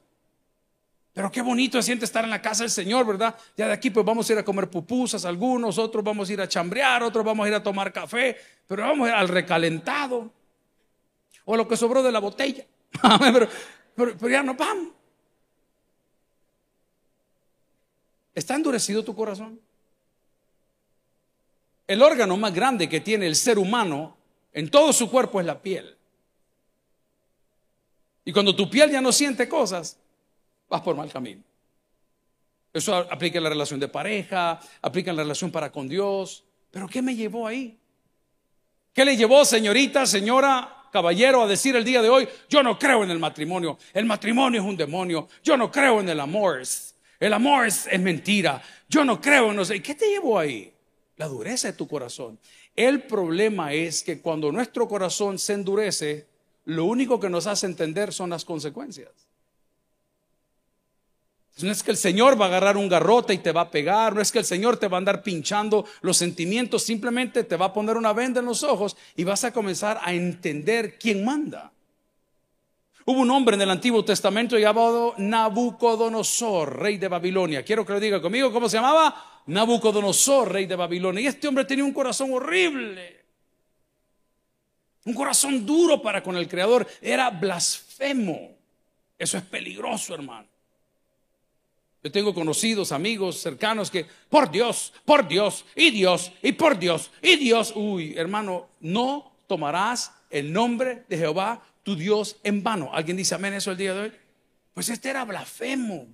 Pero 1.14 1.32
qué 1.32 1.42
bonito 1.42 1.78
se 1.78 1.86
siente 1.86 2.06
estar 2.06 2.24
en 2.24 2.32
la 2.32 2.42
casa 2.42 2.64
del 2.64 2.72
Señor, 2.72 3.06
¿verdad? 3.06 3.36
Ya 3.56 3.68
de 3.68 3.74
aquí 3.74 3.92
pues 3.92 4.06
vamos 4.06 4.28
a 4.30 4.34
ir 4.34 4.40
a 4.40 4.44
comer 4.44 4.70
pupusas 4.70 5.26
algunos, 5.26 5.78
otros 5.78 6.04
vamos 6.04 6.30
a 6.30 6.34
ir 6.34 6.42
a 6.42 6.48
chambrear, 6.48 7.04
otros 7.04 7.24
vamos 7.24 7.46
a 7.46 7.50
ir 7.50 7.56
a 7.56 7.62
tomar 7.62 7.94
café, 7.94 8.36
pero 8.68 8.84
vamos 8.84 9.08
a 9.08 9.12
ir 9.12 9.16
al 9.16 9.28
recalentado. 9.28 10.32
O 11.46 11.56
lo 11.56 11.68
que 11.68 11.78
sobró 11.78 12.02
de 12.02 12.12
la 12.12 12.20
botella. 12.20 12.66
pero, 13.20 13.48
pero 13.96 14.30
ya 14.30 14.44
no 14.44 14.56
vamos. 14.56 14.90
¿Está 18.36 18.56
endurecido 18.56 19.04
tu 19.04 19.16
corazón? 19.16 19.60
El 21.86 22.02
órgano 22.02 22.38
más 22.38 22.54
grande 22.54 22.90
que 22.90 23.02
tiene 23.02 23.28
el 23.28 23.36
ser 23.36 23.60
humano 23.60 24.16
en 24.54 24.70
todo 24.70 24.94
su 24.94 25.10
cuerpo 25.10 25.40
es 25.40 25.46
la 25.46 25.62
piel. 25.62 25.96
Y 28.26 28.32
cuando 28.32 28.56
tu 28.56 28.70
piel 28.70 28.90
ya 28.90 29.02
no 29.02 29.12
siente 29.12 29.50
cosas, 29.50 29.98
vas 30.70 30.82
por 30.82 30.96
mal 30.96 31.12
camino. 31.12 31.44
Eso 32.72 32.96
aplica 32.96 33.38
en 33.38 33.44
la 33.44 33.50
relación 33.50 33.80
de 33.80 33.88
pareja, 33.88 34.60
aplica 34.82 35.12
en 35.12 35.18
la 35.18 35.24
relación 35.24 35.52
para 35.52 35.72
con 35.72 35.88
Dios. 35.88 36.44
Pero 36.72 36.88
¿qué 36.88 37.02
me 37.02 37.16
llevó 37.16 37.46
ahí? 37.46 37.78
¿Qué 38.94 39.06
le 39.06 39.16
llevó, 39.18 39.44
señorita, 39.44 40.06
señora, 40.06 40.84
caballero, 40.92 41.44
a 41.44 41.48
decir 41.48 41.76
el 41.76 41.84
día 41.84 42.02
de 42.02 42.10
hoy, 42.10 42.28
yo 42.48 42.64
no 42.64 42.78
creo 42.78 43.04
en 43.04 43.10
el 43.10 43.20
matrimonio, 43.20 43.80
el 43.94 44.06
matrimonio 44.06 44.62
es 44.62 44.68
un 44.68 44.78
demonio, 44.78 45.28
yo 45.44 45.58
no 45.58 45.72
creo 45.72 46.00
en 46.00 46.10
el 46.10 46.20
amor, 46.20 46.62
el 47.24 47.34
amor 47.34 47.68
es, 47.68 47.88
mentira. 48.00 48.62
Yo 48.90 49.06
no 49.06 49.22
creo, 49.22 49.54
no 49.54 49.64
sé. 49.64 49.82
¿Qué 49.82 49.96
te 49.96 50.10
llevó 50.10 50.38
ahí? 50.38 50.74
La 51.16 51.28
dureza 51.28 51.68
de 51.70 51.78
tu 51.78 51.88
corazón. 51.88 52.38
El 52.76 53.04
problema 53.04 53.72
es 53.72 54.04
que 54.04 54.20
cuando 54.20 54.52
nuestro 54.52 54.90
corazón 54.90 55.40
se 55.40 55.54
endurece, 55.54 56.28
lo 56.66 56.84
único 56.84 57.22
que 57.22 57.30
nos 57.30 57.48
hace 57.48 57.66
entender 57.66 58.12
son 58.12 58.30
las 58.32 58.44
consecuencias. 58.44 59.10
No 61.62 61.72
es 61.72 61.82
que 61.82 61.92
el 61.92 61.98
Señor 61.98 62.40
va 62.40 62.46
a 62.46 62.48
agarrar 62.50 62.78
un 62.78 62.90
garrote 62.90 63.34
y 63.34 63.38
te 63.38 63.52
va 63.52 63.62
a 63.62 63.72
pegar, 63.72 64.16
no 64.16 64.22
es 64.22 64.32
que 64.32 64.40
el 64.40 64.46
Señor 64.46 64.78
te 64.78 64.88
va 64.88 64.98
a 64.98 65.00
andar 65.00 65.22
pinchando 65.22 65.86
los 66.02 66.18
sentimientos, 66.18 66.84
simplemente 66.84 67.44
te 67.44 67.56
va 67.56 67.68
a 67.68 67.74
poner 67.74 67.96
una 67.96 68.12
venda 68.12 68.40
en 68.40 68.48
los 68.48 68.64
ojos 68.64 68.98
y 69.16 69.24
vas 69.24 69.44
a 69.44 69.54
comenzar 69.54 70.00
a 70.02 70.14
entender 70.14 70.98
quién 70.98 71.24
manda. 71.24 71.73
Hubo 73.06 73.20
un 73.20 73.32
hombre 73.32 73.56
en 73.56 73.62
el 73.62 73.70
Antiguo 73.70 74.06
Testamento 74.06 74.58
llamado 74.58 75.14
Nabucodonosor, 75.18 76.80
rey 76.80 76.98
de 76.98 77.10
Babilonia. 77.10 77.64
Quiero 77.64 77.86
que 77.86 77.94
lo 77.94 78.00
diga 78.00 78.22
conmigo, 78.22 78.52
¿cómo 78.52 78.70
se 78.70 78.78
llamaba? 78.78 79.42
Nabucodonosor, 79.48 80.52
rey 80.52 80.66
de 80.66 80.78
Babilonia. 80.78 81.22
Y 81.22 81.28
este 81.28 81.50
hombre 81.50 81.66
tenía 81.66 81.84
un 81.84 81.92
corazón 81.92 82.32
horrible. 82.32 83.26
Un 85.04 85.14
corazón 85.14 85.66
duro 85.66 86.02
para 86.02 86.24
con 86.24 86.38
el 86.38 86.48
Creador. 86.48 86.88
Era 87.02 87.30
blasfemo. 87.30 88.52
Eso 89.18 89.38
es 89.38 89.44
peligroso, 89.44 90.14
hermano. 90.14 90.48
Yo 92.02 92.12
tengo 92.12 92.34
conocidos, 92.34 92.94
amigos, 92.94 93.40
cercanos 93.40 93.90
que, 93.92 94.06
por 94.30 94.52
Dios, 94.52 94.94
por 95.06 95.28
Dios, 95.28 95.66
y 95.76 95.90
Dios, 95.90 96.32
y 96.42 96.52
por 96.54 96.78
Dios, 96.78 97.12
y 97.22 97.38
Dios. 97.38 97.74
Uy, 97.76 98.14
hermano, 98.18 98.68
no 98.82 99.32
tomarás 99.48 100.14
el 100.30 100.52
nombre 100.52 101.06
de 101.08 101.18
Jehová, 101.18 101.62
tu 101.84 101.96
Dios, 101.96 102.38
en 102.44 102.64
vano. 102.64 102.92
¿Alguien 102.94 103.18
dice 103.18 103.36
amén 103.36 103.54
eso 103.54 103.72
el 103.72 103.78
día 103.78 103.94
de 103.94 104.02
hoy? 104.02 104.14
Pues 104.74 104.90
este 104.90 105.10
era 105.10 105.26
blasfemo. 105.26 106.08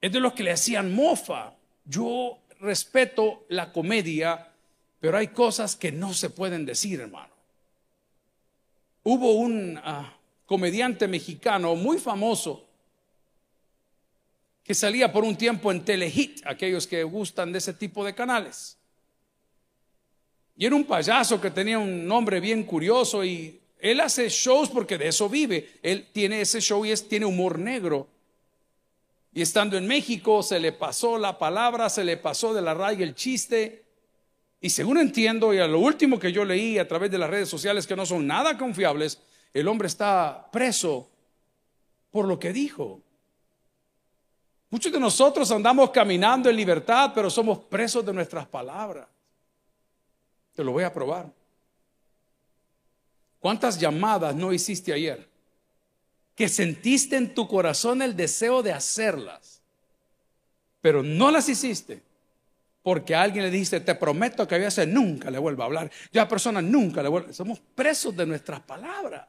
Es 0.00 0.12
de 0.12 0.20
los 0.20 0.34
que 0.34 0.44
le 0.44 0.52
hacían 0.52 0.94
mofa. 0.94 1.54
Yo 1.84 2.38
respeto 2.60 3.44
la 3.48 3.72
comedia, 3.72 4.52
pero 5.00 5.16
hay 5.16 5.28
cosas 5.28 5.76
que 5.76 5.90
no 5.90 6.14
se 6.14 6.30
pueden 6.30 6.66
decir, 6.66 7.00
hermano. 7.00 7.34
Hubo 9.02 9.32
un 9.32 9.80
ah, 9.82 10.16
comediante 10.46 11.08
mexicano 11.08 11.74
muy 11.74 11.98
famoso 11.98 12.66
que 14.62 14.74
salía 14.74 15.12
por 15.12 15.22
un 15.22 15.36
tiempo 15.36 15.70
en 15.70 15.84
Telehit, 15.84 16.44
aquellos 16.44 16.88
que 16.88 17.04
gustan 17.04 17.52
de 17.52 17.58
ese 17.58 17.72
tipo 17.72 18.04
de 18.04 18.16
canales. 18.16 18.75
Y 20.56 20.64
era 20.64 20.74
un 20.74 20.84
payaso 20.84 21.40
que 21.40 21.50
tenía 21.50 21.78
un 21.78 22.06
nombre 22.06 22.40
bien 22.40 22.64
curioso 22.64 23.22
y 23.24 23.60
él 23.78 24.00
hace 24.00 24.28
shows 24.28 24.70
porque 24.70 24.96
de 24.96 25.08
eso 25.08 25.28
vive. 25.28 25.78
Él 25.82 26.08
tiene 26.12 26.40
ese 26.40 26.60
show 26.60 26.84
y 26.84 26.90
es, 26.90 27.06
tiene 27.08 27.26
humor 27.26 27.58
negro. 27.58 28.08
Y 29.34 29.42
estando 29.42 29.76
en 29.76 29.86
México 29.86 30.42
se 30.42 30.58
le 30.58 30.72
pasó 30.72 31.18
la 31.18 31.38
palabra, 31.38 31.90
se 31.90 32.04
le 32.04 32.16
pasó 32.16 32.54
de 32.54 32.62
la 32.62 32.72
raya 32.72 33.04
el 33.04 33.14
chiste. 33.14 33.84
Y 34.62 34.70
según 34.70 34.96
entiendo, 34.96 35.52
y 35.52 35.58
a 35.58 35.66
lo 35.66 35.78
último 35.78 36.18
que 36.18 36.32
yo 36.32 36.42
leí 36.42 36.78
a 36.78 36.88
través 36.88 37.10
de 37.10 37.18
las 37.18 37.28
redes 37.28 37.50
sociales 37.50 37.86
que 37.86 37.94
no 37.94 38.06
son 38.06 38.26
nada 38.26 38.56
confiables, 38.56 39.20
el 39.52 39.68
hombre 39.68 39.88
está 39.88 40.48
preso 40.50 41.10
por 42.10 42.26
lo 42.26 42.38
que 42.38 42.54
dijo. 42.54 43.02
Muchos 44.70 44.90
de 44.90 44.98
nosotros 44.98 45.50
andamos 45.50 45.90
caminando 45.90 46.48
en 46.48 46.56
libertad, 46.56 47.12
pero 47.14 47.28
somos 47.28 47.58
presos 47.58 48.04
de 48.04 48.14
nuestras 48.14 48.46
palabras. 48.46 49.06
Te 50.56 50.64
lo 50.64 50.72
voy 50.72 50.84
a 50.84 50.92
probar. 50.92 51.30
¿Cuántas 53.38 53.78
llamadas 53.78 54.34
no 54.34 54.52
hiciste 54.52 54.92
ayer? 54.92 55.28
Que 56.34 56.48
sentiste 56.48 57.16
en 57.16 57.34
tu 57.34 57.46
corazón 57.46 58.02
el 58.02 58.16
deseo 58.16 58.62
de 58.62 58.72
hacerlas, 58.72 59.60
pero 60.80 61.02
no 61.02 61.30
las 61.30 61.48
hiciste. 61.48 62.02
Porque 62.82 63.14
a 63.14 63.22
alguien 63.22 63.44
le 63.44 63.50
dijiste, 63.50 63.80
te 63.80 63.94
prometo 63.96 64.46
que 64.46 64.54
a 64.54 64.58
veces 64.58 64.86
nunca 64.86 65.30
le 65.30 65.38
vuelvo 65.38 65.62
a 65.62 65.66
hablar. 65.66 65.90
Ya 66.12 66.22
a 66.22 66.28
persona 66.28 66.62
nunca 66.62 67.02
le 67.02 67.08
vuelvo. 67.08 67.32
Somos 67.32 67.60
presos 67.74 68.16
de 68.16 68.24
nuestras 68.26 68.60
palabras. 68.60 69.26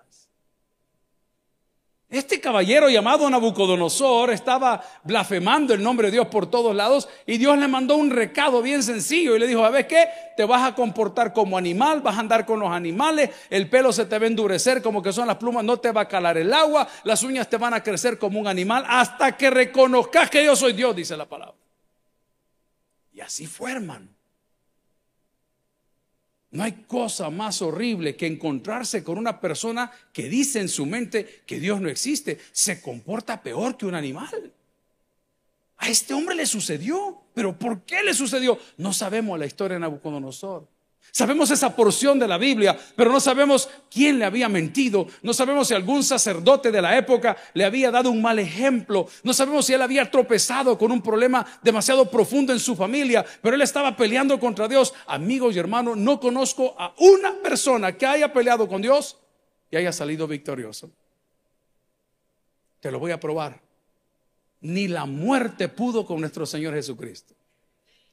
Este 2.09 2.39
caballero 2.39 2.89
llamado 2.89 3.29
Nabucodonosor 3.29 4.31
estaba 4.31 4.81
blasfemando 5.03 5.73
el 5.73 5.83
nombre 5.83 6.07
de 6.07 6.13
Dios 6.13 6.27
por 6.27 6.49
todos 6.49 6.73
lados 6.73 7.09
y 7.25 7.37
Dios 7.37 7.57
le 7.57 7.67
mandó 7.67 7.97
un 7.97 8.11
recado 8.11 8.61
bien 8.61 8.81
sencillo 8.81 9.35
y 9.35 9.39
le 9.39 9.47
dijo, 9.47 9.69
ver 9.69 9.87
qué? 9.87 10.07
Te 10.37 10.45
vas 10.45 10.65
a 10.65 10.73
comportar 10.73 11.33
como 11.33 11.57
animal, 11.57 11.99
vas 11.99 12.15
a 12.15 12.21
andar 12.21 12.45
con 12.45 12.61
los 12.61 12.71
animales, 12.71 13.31
el 13.49 13.69
pelo 13.69 13.91
se 13.91 14.05
te 14.05 14.17
va 14.17 14.23
a 14.23 14.27
endurecer 14.27 14.81
como 14.81 15.01
que 15.01 15.11
son 15.11 15.27
las 15.27 15.35
plumas, 15.35 15.65
no 15.65 15.81
te 15.81 15.91
va 15.91 16.01
a 16.01 16.07
calar 16.07 16.37
el 16.37 16.53
agua, 16.53 16.87
las 17.03 17.23
uñas 17.23 17.49
te 17.49 17.57
van 17.57 17.73
a 17.73 17.83
crecer 17.83 18.17
como 18.17 18.39
un 18.39 18.47
animal 18.47 18.85
hasta 18.87 19.35
que 19.35 19.49
reconozcas 19.49 20.29
que 20.29 20.45
yo 20.45 20.55
soy 20.55 20.71
Dios, 20.71 20.95
dice 20.95 21.17
la 21.17 21.25
palabra. 21.25 21.55
Y 23.11 23.19
así 23.19 23.47
fue, 23.47 23.73
hermano. 23.73 24.16
No 26.51 26.63
hay 26.63 26.85
cosa 26.87 27.29
más 27.29 27.61
horrible 27.61 28.15
que 28.15 28.25
encontrarse 28.25 29.03
con 29.03 29.17
una 29.17 29.41
persona 29.41 29.91
que 30.13 30.29
dice 30.29 30.59
en 30.59 30.69
su 30.69 30.85
mente 30.85 31.43
que 31.45 31.59
Dios 31.59 31.81
no 31.81 31.89
existe. 31.89 32.39
Se 32.51 32.81
comporta 32.81 33.43
peor 33.43 33.77
que 33.77 33.85
un 33.85 33.95
animal. 33.95 34.53
A 35.77 35.89
este 35.89 36.13
hombre 36.13 36.35
le 36.35 36.45
sucedió. 36.45 37.21
Pero 37.33 37.59
¿por 37.59 37.83
qué 37.83 38.01
le 38.03 38.13
sucedió? 38.13 38.57
No 38.77 38.93
sabemos 38.93 39.37
la 39.37 39.45
historia 39.45 39.75
de 39.75 39.81
Nabucodonosor. 39.81 40.67
Sabemos 41.11 41.49
esa 41.49 41.75
porción 41.75 42.19
de 42.19 42.27
la 42.27 42.37
Biblia, 42.37 42.77
pero 42.95 43.11
no 43.11 43.19
sabemos 43.19 43.69
quién 43.89 44.19
le 44.19 44.25
había 44.25 44.49
mentido. 44.49 45.07
No 45.23 45.33
sabemos 45.33 45.67
si 45.67 45.73
algún 45.73 46.03
sacerdote 46.03 46.71
de 46.71 46.81
la 46.81 46.97
época 46.97 47.35
le 47.53 47.65
había 47.65 47.89
dado 47.89 48.11
un 48.11 48.21
mal 48.21 48.39
ejemplo. 48.39 49.07
No 49.23 49.33
sabemos 49.33 49.65
si 49.65 49.73
él 49.73 49.81
había 49.81 50.11
tropezado 50.11 50.77
con 50.77 50.91
un 50.91 51.01
problema 51.01 51.45
demasiado 51.63 52.09
profundo 52.09 52.53
en 52.53 52.59
su 52.59 52.75
familia, 52.75 53.25
pero 53.41 53.55
él 53.55 53.61
estaba 53.61 53.95
peleando 53.95 54.39
contra 54.39 54.67
Dios. 54.67 54.93
Amigos 55.07 55.55
y 55.55 55.59
hermanos, 55.59 55.97
no 55.97 56.19
conozco 56.19 56.75
a 56.77 56.93
una 56.99 57.33
persona 57.41 57.97
que 57.97 58.05
haya 58.05 58.31
peleado 58.31 58.67
con 58.67 58.81
Dios 58.81 59.17
y 59.71 59.77
haya 59.77 59.91
salido 59.91 60.27
victorioso. 60.27 60.91
Te 62.79 62.91
lo 62.91 62.99
voy 62.99 63.11
a 63.11 63.19
probar. 63.19 63.59
Ni 64.61 64.87
la 64.87 65.05
muerte 65.05 65.67
pudo 65.67 66.05
con 66.05 66.19
nuestro 66.19 66.45
Señor 66.45 66.73
Jesucristo. 66.73 67.33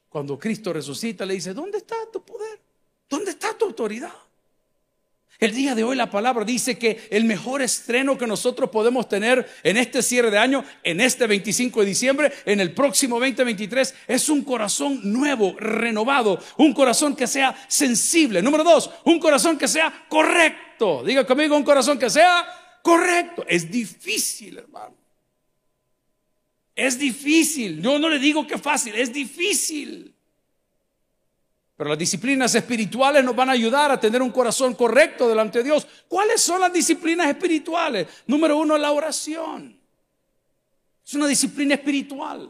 Cuando 0.09 0.39
Cristo 0.39 0.71
resucita, 0.71 1.25
le 1.25 1.33
dice, 1.33 1.53
¿dónde 1.53 1.79
está 1.79 1.95
tu? 2.11 2.23
¿Dónde 3.09 3.31
está 3.31 3.57
tu 3.57 3.65
autoridad? 3.65 4.13
El 5.37 5.53
día 5.53 5.75
de 5.75 5.83
hoy 5.83 5.97
la 5.97 6.09
palabra 6.09 6.45
dice 6.45 6.77
que 6.77 7.07
el 7.11 7.25
mejor 7.25 7.61
estreno 7.61 8.17
que 8.17 8.25
nosotros 8.25 8.69
podemos 8.69 9.09
tener 9.09 9.45
en 9.63 9.75
este 9.75 10.01
cierre 10.01 10.31
de 10.31 10.37
año, 10.37 10.63
en 10.81 11.01
este 11.01 11.27
25 11.27 11.81
de 11.81 11.85
diciembre, 11.85 12.33
en 12.45 12.61
el 12.61 12.73
próximo 12.73 13.19
2023, 13.19 13.93
es 14.07 14.29
un 14.29 14.43
corazón 14.43 15.01
nuevo, 15.03 15.53
renovado, 15.59 16.41
un 16.57 16.73
corazón 16.73 17.17
que 17.17 17.27
sea 17.27 17.53
sensible. 17.67 18.41
Número 18.41 18.63
dos, 18.63 18.89
un 19.03 19.19
corazón 19.19 19.57
que 19.57 19.67
sea 19.67 20.05
correcto. 20.07 21.03
Diga 21.03 21.27
conmigo, 21.27 21.57
un 21.57 21.63
corazón 21.63 21.99
que 21.99 22.09
sea 22.09 22.47
correcto. 22.81 23.43
Es 23.45 23.69
difícil, 23.69 24.57
hermano. 24.57 24.95
Es 26.73 26.97
difícil. 26.97 27.81
Yo 27.81 27.99
no 27.99 28.07
le 28.07 28.19
digo 28.19 28.47
que 28.47 28.57
fácil, 28.57 28.95
es 28.95 29.11
difícil. 29.11 30.14
Pero 31.77 31.89
las 31.89 31.99
disciplinas 31.99 32.55
espirituales 32.55 33.23
nos 33.23 33.35
van 33.35 33.49
a 33.49 33.53
ayudar 33.53 33.91
a 33.91 33.99
tener 33.99 34.21
un 34.21 34.31
corazón 34.31 34.75
correcto 34.75 35.27
delante 35.27 35.57
de 35.59 35.65
Dios. 35.65 35.85
¿Cuáles 36.07 36.41
son 36.41 36.61
las 36.61 36.71
disciplinas 36.71 37.27
espirituales? 37.27 38.07
Número 38.27 38.57
uno, 38.57 38.77
la 38.77 38.91
oración. 38.91 39.77
Es 41.05 41.13
una 41.13 41.27
disciplina 41.27 41.75
espiritual. 41.75 42.49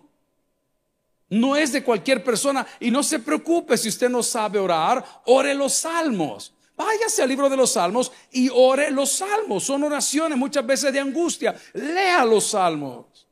No 1.29 1.55
es 1.55 1.71
de 1.71 1.83
cualquier 1.83 2.23
persona. 2.23 2.67
Y 2.79 2.91
no 2.91 3.01
se 3.01 3.19
preocupe 3.19 3.77
si 3.77 3.89
usted 3.89 4.09
no 4.09 4.21
sabe 4.21 4.59
orar, 4.59 5.03
ore 5.25 5.55
los 5.55 5.73
salmos. 5.73 6.53
Váyase 6.77 7.23
al 7.23 7.29
libro 7.29 7.49
de 7.49 7.57
los 7.57 7.71
salmos 7.71 8.11
y 8.31 8.49
ore 8.53 8.91
los 8.91 9.11
salmos. 9.11 9.63
Son 9.63 9.81
oraciones 9.83 10.37
muchas 10.37 10.65
veces 10.65 10.93
de 10.93 10.99
angustia. 10.99 11.55
Lea 11.73 12.23
los 12.25 12.47
salmos. 12.51 13.24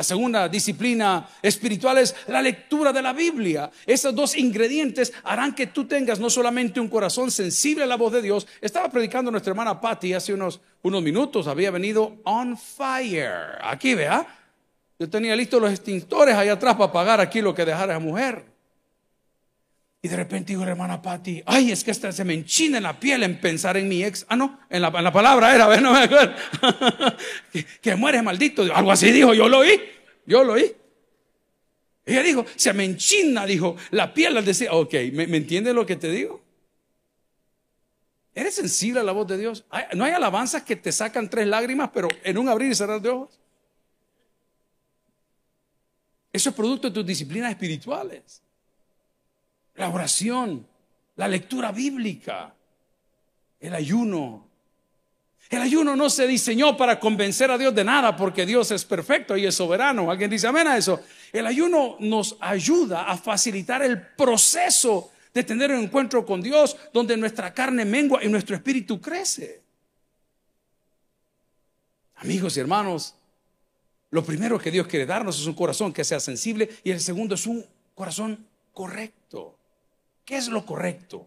La 0.00 0.04
segunda 0.04 0.48
disciplina 0.48 1.28
espiritual 1.42 1.98
es 1.98 2.16
la 2.28 2.40
lectura 2.40 2.90
de 2.90 3.02
la 3.02 3.12
Biblia. 3.12 3.70
Esos 3.84 4.14
dos 4.14 4.34
ingredientes 4.34 5.12
harán 5.24 5.54
que 5.54 5.66
tú 5.66 5.84
tengas 5.84 6.18
no 6.18 6.30
solamente 6.30 6.80
un 6.80 6.88
corazón 6.88 7.30
sensible 7.30 7.84
a 7.84 7.86
la 7.86 7.98
voz 7.98 8.10
de 8.14 8.22
Dios. 8.22 8.46
Estaba 8.62 8.88
predicando 8.88 9.30
nuestra 9.30 9.50
hermana 9.50 9.78
Patty 9.78 10.14
hace 10.14 10.32
unos, 10.32 10.58
unos 10.80 11.02
minutos. 11.02 11.46
Había 11.46 11.70
venido 11.70 12.16
on 12.24 12.56
fire. 12.56 13.58
Aquí, 13.60 13.94
vea. 13.94 14.26
Yo 14.98 15.10
tenía 15.10 15.36
listos 15.36 15.60
los 15.60 15.70
extintores 15.70 16.34
ahí 16.34 16.48
atrás 16.48 16.76
para 16.76 16.86
apagar 16.86 17.20
aquí 17.20 17.42
lo 17.42 17.54
que 17.54 17.66
dejara 17.66 17.92
esa 17.92 18.00
mujer. 18.00 18.49
Y 20.02 20.08
de 20.08 20.16
repente 20.16 20.52
dijo 20.52 20.64
la 20.64 20.70
hermana 20.70 21.02
Patty, 21.02 21.42
ay, 21.44 21.72
es 21.72 21.84
que 21.84 21.90
esta 21.90 22.10
se 22.10 22.24
me 22.24 22.32
enchina 22.32 22.78
en 22.78 22.84
la 22.84 22.98
piel 22.98 23.22
en 23.22 23.38
pensar 23.38 23.76
en 23.76 23.86
mi 23.86 24.02
ex. 24.02 24.24
Ah, 24.28 24.36
no, 24.36 24.60
en 24.70 24.80
la, 24.80 24.90
palabra 25.12 25.54
era, 25.54 25.76
no 25.80 25.92
me 25.92 26.04
acuerdo. 26.04 26.34
que, 27.52 27.64
que 27.64 27.96
muere 27.96 28.22
maldito. 28.22 28.62
Algo 28.74 28.92
así 28.92 29.10
dijo, 29.10 29.34
yo 29.34 29.48
lo 29.48 29.58
oí, 29.58 29.78
yo 30.24 30.42
lo 30.42 30.54
oí. 30.54 30.74
Ella 32.06 32.22
dijo, 32.22 32.46
se 32.56 32.72
me 32.72 32.84
enchina, 32.84 33.44
dijo, 33.44 33.76
la 33.90 34.14
piel 34.14 34.38
al 34.38 34.44
decir, 34.44 34.68
ok, 34.70 34.94
¿me, 35.12 35.26
¿me 35.26 35.36
entiendes 35.36 35.74
lo 35.74 35.84
que 35.84 35.96
te 35.96 36.10
digo? 36.10 36.42
¿Eres 38.34 38.54
sensible 38.54 39.00
a 39.00 39.02
la 39.02 39.12
voz 39.12 39.26
de 39.26 39.36
Dios? 39.36 39.66
¿No 39.94 40.04
hay 40.04 40.12
alabanzas 40.12 40.62
que 40.62 40.76
te 40.76 40.92
sacan 40.92 41.28
tres 41.28 41.46
lágrimas, 41.46 41.90
pero 41.92 42.08
en 42.24 42.38
un 42.38 42.48
abrir 42.48 42.70
y 42.70 42.74
cerrar 42.74 43.02
de 43.02 43.10
ojos? 43.10 43.38
Eso 46.32 46.48
es 46.48 46.56
producto 46.56 46.88
de 46.88 46.94
tus 46.94 47.04
disciplinas 47.04 47.50
espirituales 47.50 48.42
la 49.80 49.88
oración, 49.88 50.66
la 51.16 51.26
lectura 51.26 51.72
bíblica, 51.72 52.54
el 53.58 53.74
ayuno. 53.74 54.46
El 55.48 55.62
ayuno 55.62 55.96
no 55.96 56.10
se 56.10 56.26
diseñó 56.26 56.76
para 56.76 57.00
convencer 57.00 57.50
a 57.50 57.56
Dios 57.56 57.74
de 57.74 57.82
nada 57.82 58.14
porque 58.14 58.44
Dios 58.44 58.70
es 58.72 58.84
perfecto 58.84 59.38
y 59.38 59.46
es 59.46 59.54
soberano. 59.54 60.10
¿Alguien 60.10 60.28
dice 60.28 60.46
amén 60.46 60.68
a 60.68 60.76
eso? 60.76 61.00
El 61.32 61.46
ayuno 61.46 61.96
nos 61.98 62.36
ayuda 62.40 63.10
a 63.10 63.16
facilitar 63.16 63.82
el 63.82 64.00
proceso 64.00 65.12
de 65.32 65.44
tener 65.44 65.70
un 65.70 65.80
encuentro 65.80 66.26
con 66.26 66.42
Dios 66.42 66.76
donde 66.92 67.16
nuestra 67.16 67.54
carne 67.54 67.86
mengua 67.86 68.22
y 68.22 68.28
nuestro 68.28 68.54
espíritu 68.54 69.00
crece. 69.00 69.62
Amigos 72.16 72.54
y 72.58 72.60
hermanos, 72.60 73.14
lo 74.10 74.22
primero 74.22 74.58
que 74.58 74.70
Dios 74.70 74.86
quiere 74.86 75.06
darnos 75.06 75.40
es 75.40 75.46
un 75.46 75.54
corazón 75.54 75.90
que 75.90 76.04
sea 76.04 76.20
sensible 76.20 76.68
y 76.84 76.90
el 76.90 77.00
segundo 77.00 77.34
es 77.34 77.46
un 77.46 77.64
corazón 77.94 78.46
correcto. 78.74 79.56
¿Qué 80.30 80.36
es 80.36 80.46
lo 80.46 80.64
correcto? 80.64 81.26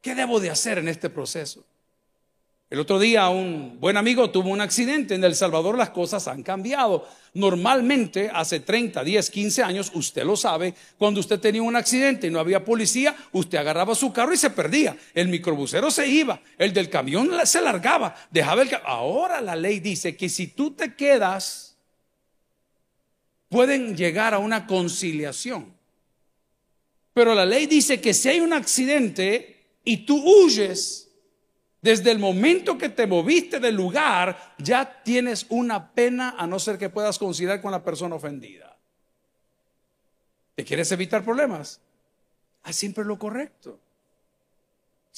¿Qué 0.00 0.14
debo 0.14 0.40
de 0.40 0.48
hacer 0.48 0.78
en 0.78 0.88
este 0.88 1.10
proceso? 1.10 1.62
El 2.70 2.80
otro 2.80 2.98
día 2.98 3.28
un 3.28 3.76
buen 3.78 3.98
amigo 3.98 4.30
tuvo 4.30 4.48
un 4.48 4.62
accidente. 4.62 5.14
En 5.14 5.22
El 5.24 5.34
Salvador 5.34 5.76
las 5.76 5.90
cosas 5.90 6.26
han 6.26 6.42
cambiado. 6.42 7.06
Normalmente, 7.34 8.30
hace 8.32 8.60
30, 8.60 9.04
10, 9.04 9.30
15 9.30 9.62
años, 9.62 9.92
usted 9.92 10.24
lo 10.24 10.38
sabe, 10.38 10.72
cuando 10.96 11.20
usted 11.20 11.38
tenía 11.38 11.60
un 11.60 11.76
accidente 11.76 12.28
y 12.28 12.30
no 12.30 12.40
había 12.40 12.64
policía, 12.64 13.14
usted 13.32 13.58
agarraba 13.58 13.94
su 13.94 14.10
carro 14.10 14.32
y 14.32 14.38
se 14.38 14.48
perdía. 14.48 14.96
El 15.12 15.28
microbusero 15.28 15.90
se 15.90 16.06
iba, 16.06 16.40
el 16.56 16.72
del 16.72 16.88
camión 16.88 17.30
se 17.44 17.60
largaba, 17.60 18.14
dejaba 18.30 18.62
el 18.62 18.70
Ahora 18.86 19.42
la 19.42 19.54
ley 19.54 19.80
dice 19.80 20.16
que 20.16 20.30
si 20.30 20.46
tú 20.46 20.70
te 20.70 20.94
quedas, 20.94 21.76
pueden 23.50 23.98
llegar 23.98 24.32
a 24.32 24.38
una 24.38 24.66
conciliación. 24.66 25.77
Pero 27.18 27.34
la 27.34 27.44
ley 27.44 27.66
dice 27.66 28.00
que 28.00 28.14
si 28.14 28.28
hay 28.28 28.38
un 28.38 28.52
accidente 28.52 29.80
y 29.82 30.06
tú 30.06 30.22
huyes, 30.22 31.10
desde 31.82 32.12
el 32.12 32.20
momento 32.20 32.78
que 32.78 32.90
te 32.90 33.08
moviste 33.08 33.58
del 33.58 33.74
lugar, 33.74 34.54
ya 34.58 35.02
tienes 35.02 35.44
una 35.48 35.90
pena 35.90 36.36
a 36.38 36.46
no 36.46 36.60
ser 36.60 36.78
que 36.78 36.90
puedas 36.90 37.18
considerar 37.18 37.60
con 37.60 37.72
la 37.72 37.82
persona 37.82 38.14
ofendida. 38.14 38.78
¿Te 40.54 40.64
quieres 40.64 40.92
evitar 40.92 41.24
problemas? 41.24 41.80
Haz 42.62 42.76
siempre 42.76 43.04
lo 43.04 43.18
correcto 43.18 43.80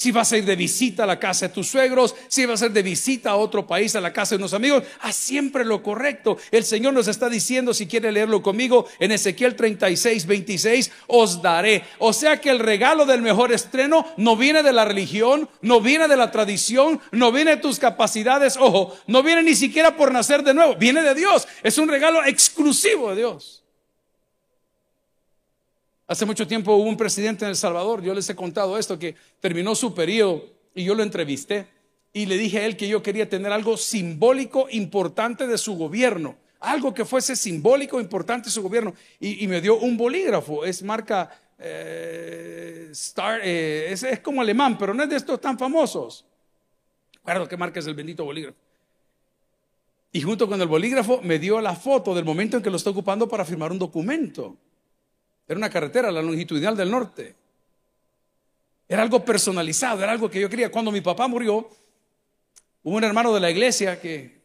si 0.01 0.11
vas 0.11 0.33
a 0.33 0.37
ir 0.39 0.45
de 0.45 0.55
visita 0.55 1.03
a 1.03 1.05
la 1.05 1.19
casa 1.19 1.47
de 1.47 1.53
tus 1.53 1.67
suegros, 1.67 2.15
si 2.27 2.43
vas 2.47 2.59
a 2.63 2.65
ir 2.65 2.71
de 2.71 2.81
visita 2.81 3.29
a 3.29 3.35
otro 3.35 3.67
país, 3.67 3.95
a 3.95 4.01
la 4.01 4.11
casa 4.11 4.31
de 4.31 4.39
unos 4.39 4.55
amigos, 4.55 4.81
haz 5.01 5.15
siempre 5.15 5.63
lo 5.63 5.83
correcto. 5.83 6.39
El 6.49 6.63
Señor 6.63 6.95
nos 6.95 7.07
está 7.07 7.29
diciendo, 7.29 7.71
si 7.71 7.85
quiere 7.85 8.11
leerlo 8.11 8.41
conmigo, 8.41 8.87
en 8.97 9.11
Ezequiel 9.11 9.55
36, 9.55 10.25
26, 10.25 10.91
os 11.05 11.43
daré. 11.43 11.83
O 11.99 12.13
sea 12.13 12.41
que 12.41 12.49
el 12.49 12.57
regalo 12.57 13.05
del 13.05 13.21
mejor 13.21 13.51
estreno 13.51 14.07
no 14.17 14.35
viene 14.35 14.63
de 14.63 14.73
la 14.73 14.85
religión, 14.85 15.47
no 15.61 15.81
viene 15.81 16.07
de 16.07 16.17
la 16.17 16.31
tradición, 16.31 16.99
no 17.11 17.31
viene 17.31 17.57
de 17.57 17.61
tus 17.61 17.77
capacidades, 17.77 18.57
ojo, 18.57 18.97
no 19.05 19.21
viene 19.21 19.43
ni 19.43 19.53
siquiera 19.53 19.95
por 19.95 20.11
nacer 20.11 20.41
de 20.41 20.55
nuevo, 20.55 20.77
viene 20.77 21.03
de 21.03 21.13
Dios. 21.13 21.47
Es 21.61 21.77
un 21.77 21.87
regalo 21.87 22.25
exclusivo 22.25 23.11
de 23.11 23.17
Dios. 23.17 23.60
Hace 26.11 26.25
mucho 26.25 26.45
tiempo 26.45 26.75
hubo 26.75 26.89
un 26.89 26.97
presidente 26.97 27.45
en 27.45 27.51
El 27.51 27.55
Salvador, 27.55 28.01
yo 28.01 28.13
les 28.13 28.29
he 28.29 28.35
contado 28.35 28.77
esto, 28.77 28.99
que 28.99 29.15
terminó 29.39 29.75
su 29.75 29.93
periodo 29.93 30.43
y 30.75 30.83
yo 30.83 30.93
lo 30.93 31.03
entrevisté 31.03 31.67
y 32.11 32.25
le 32.25 32.37
dije 32.37 32.59
a 32.59 32.65
él 32.65 32.75
que 32.75 32.89
yo 32.89 33.01
quería 33.01 33.29
tener 33.29 33.53
algo 33.53 33.77
simbólico 33.77 34.67
importante 34.71 35.47
de 35.47 35.57
su 35.57 35.77
gobierno, 35.77 36.35
algo 36.59 36.93
que 36.93 37.05
fuese 37.05 37.37
simbólico 37.37 37.97
importante 38.01 38.47
de 38.49 38.51
su 38.51 38.61
gobierno. 38.61 38.93
Y, 39.21 39.47
me 39.47 39.61
dio 39.61 39.77
un 39.77 39.95
bolígrafo, 39.95 40.65
es 40.65 40.83
marca 40.83 41.29
eh, 41.57 42.89
Star, 42.91 43.39
eh, 43.41 43.93
es, 43.93 44.19
como 44.19 44.41
alemán, 44.41 44.77
pero 44.77 44.93
no 44.93 45.03
es 45.03 45.09
de 45.09 45.15
estos 45.15 45.39
tan 45.39 45.57
famosos. 45.57 46.25
Recuerdo 47.23 47.47
qué 47.47 47.55
marca 47.55 47.79
es 47.79 47.87
el 47.87 47.95
bendito 47.95 48.25
bolígrafo. 48.25 48.57
Y 50.11 50.19
junto 50.19 50.45
con 50.49 50.61
el 50.61 50.67
bolígrafo 50.67 51.21
me 51.21 51.39
dio 51.39 51.61
la 51.61 51.73
foto 51.73 52.13
del 52.13 52.25
momento 52.25 52.57
en 52.57 52.63
que 52.63 52.69
lo 52.69 52.75
está 52.75 52.89
ocupando 52.89 53.29
para 53.29 53.45
firmar 53.45 53.71
un 53.71 53.79
documento. 53.79 54.57
Era 55.47 55.57
una 55.57 55.69
carretera, 55.69 56.11
la 56.11 56.21
longitudinal 56.21 56.77
del 56.77 56.91
norte. 56.91 57.35
Era 58.87 59.03
algo 59.03 59.23
personalizado, 59.23 60.03
era 60.03 60.11
algo 60.11 60.29
que 60.29 60.41
yo 60.41 60.49
quería. 60.49 60.69
Cuando 60.69 60.91
mi 60.91 61.01
papá 61.01 61.27
murió, 61.27 61.69
hubo 62.83 62.97
un 62.97 63.03
hermano 63.03 63.33
de 63.33 63.39
la 63.39 63.49
iglesia 63.49 63.99
que 63.99 64.41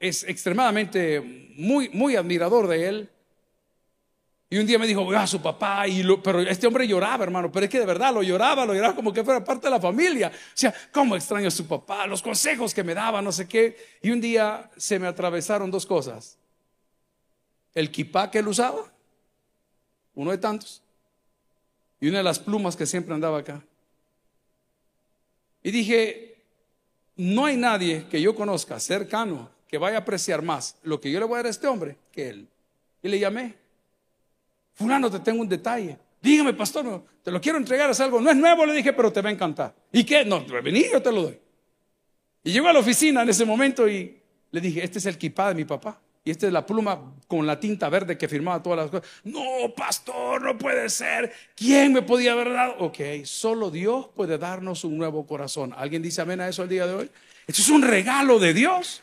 es 0.00 0.24
extremadamente 0.24 1.20
muy, 1.56 1.88
muy 1.90 2.16
admirador 2.16 2.66
de 2.66 2.88
él. 2.88 3.10
Y 4.50 4.58
un 4.58 4.66
día 4.66 4.78
me 4.78 4.86
dijo, 4.86 5.10
a 5.12 5.26
su 5.26 5.42
papá, 5.42 5.88
y 5.88 6.06
pero 6.22 6.40
este 6.40 6.66
hombre 6.66 6.86
lloraba, 6.86 7.24
hermano, 7.24 7.50
pero 7.50 7.64
es 7.64 7.70
que 7.70 7.80
de 7.80 7.86
verdad 7.86 8.14
lo 8.14 8.22
lloraba, 8.22 8.64
lo 8.64 8.74
lloraba 8.74 8.94
como 8.94 9.12
que 9.12 9.24
fuera 9.24 9.42
parte 9.42 9.66
de 9.66 9.70
la 9.72 9.80
familia. 9.80 10.28
O 10.28 10.52
sea, 10.54 10.72
¿cómo 10.92 11.16
extraño 11.16 11.48
a 11.48 11.50
su 11.50 11.66
papá? 11.66 12.06
Los 12.06 12.22
consejos 12.22 12.72
que 12.72 12.84
me 12.84 12.94
daba, 12.94 13.20
no 13.20 13.32
sé 13.32 13.48
qué. 13.48 13.76
Y 14.02 14.10
un 14.10 14.20
día 14.20 14.70
se 14.76 14.98
me 14.98 15.08
atravesaron 15.08 15.70
dos 15.72 15.86
cosas. 15.86 16.38
El 17.74 17.90
kipá 17.90 18.30
que 18.30 18.38
él 18.38 18.46
usaba 18.46 18.93
uno 20.14 20.30
de 20.30 20.38
tantos, 20.38 20.82
y 22.00 22.08
una 22.08 22.18
de 22.18 22.24
las 22.24 22.38
plumas 22.38 22.76
que 22.76 22.86
siempre 22.86 23.14
andaba 23.14 23.38
acá. 23.38 23.62
Y 25.62 25.70
dije, 25.70 26.36
no 27.16 27.46
hay 27.46 27.56
nadie 27.56 28.06
que 28.10 28.20
yo 28.20 28.34
conozca 28.34 28.78
cercano 28.78 29.50
que 29.66 29.78
vaya 29.78 29.96
a 29.96 30.00
apreciar 30.00 30.42
más 30.42 30.76
lo 30.82 31.00
que 31.00 31.10
yo 31.10 31.18
le 31.18 31.26
voy 31.26 31.34
a 31.34 31.38
dar 31.38 31.46
a 31.46 31.50
este 31.50 31.66
hombre 31.66 31.96
que 32.12 32.28
él. 32.28 32.48
Y 33.02 33.08
le 33.08 33.18
llamé, 33.18 33.54
fulano, 34.74 35.10
te 35.10 35.20
tengo 35.20 35.40
un 35.40 35.48
detalle. 35.48 35.98
Dígame, 36.20 36.54
pastor, 36.54 37.04
te 37.22 37.30
lo 37.30 37.40
quiero 37.40 37.58
entregar, 37.58 37.90
es 37.90 38.00
algo, 38.00 38.20
no 38.20 38.30
es 38.30 38.36
nuevo, 38.36 38.66
le 38.66 38.74
dije, 38.74 38.92
pero 38.92 39.12
te 39.12 39.20
va 39.22 39.30
a 39.30 39.32
encantar. 39.32 39.74
¿Y 39.92 40.04
qué? 40.04 40.24
No, 40.24 40.44
vení, 40.46 40.84
yo 40.92 41.02
te 41.02 41.10
lo 41.10 41.22
doy. 41.22 41.38
Y 42.42 42.52
llegó 42.52 42.68
a 42.68 42.72
la 42.72 42.80
oficina 42.80 43.22
en 43.22 43.30
ese 43.30 43.44
momento 43.44 43.88
y 43.88 44.20
le 44.50 44.60
dije, 44.60 44.84
este 44.84 44.98
es 44.98 45.06
el 45.06 45.16
kipá 45.16 45.48
de 45.48 45.54
mi 45.54 45.64
papá. 45.64 46.00
Y 46.24 46.30
esta 46.30 46.46
es 46.46 46.52
la 46.52 46.64
pluma 46.64 47.12
con 47.28 47.46
la 47.46 47.60
tinta 47.60 47.90
verde 47.90 48.16
que 48.16 48.28
firmaba 48.28 48.62
todas 48.62 48.78
las 48.78 48.90
cosas. 48.90 49.06
No, 49.24 49.74
pastor, 49.76 50.40
no 50.40 50.56
puede 50.56 50.88
ser. 50.88 51.30
¿Quién 51.54 51.92
me 51.92 52.00
podía 52.00 52.32
haber 52.32 52.50
dado? 52.52 52.76
Ok, 52.78 52.98
solo 53.24 53.70
Dios 53.70 54.06
puede 54.16 54.38
darnos 54.38 54.84
un 54.84 54.96
nuevo 54.96 55.26
corazón. 55.26 55.74
¿Alguien 55.76 56.00
dice 56.00 56.22
amén 56.22 56.40
a 56.40 56.48
eso 56.48 56.62
el 56.62 56.70
día 56.70 56.86
de 56.86 56.94
hoy? 56.94 57.10
Esto 57.46 57.60
es 57.60 57.68
un 57.68 57.82
regalo 57.82 58.38
de 58.38 58.54
Dios. 58.54 59.02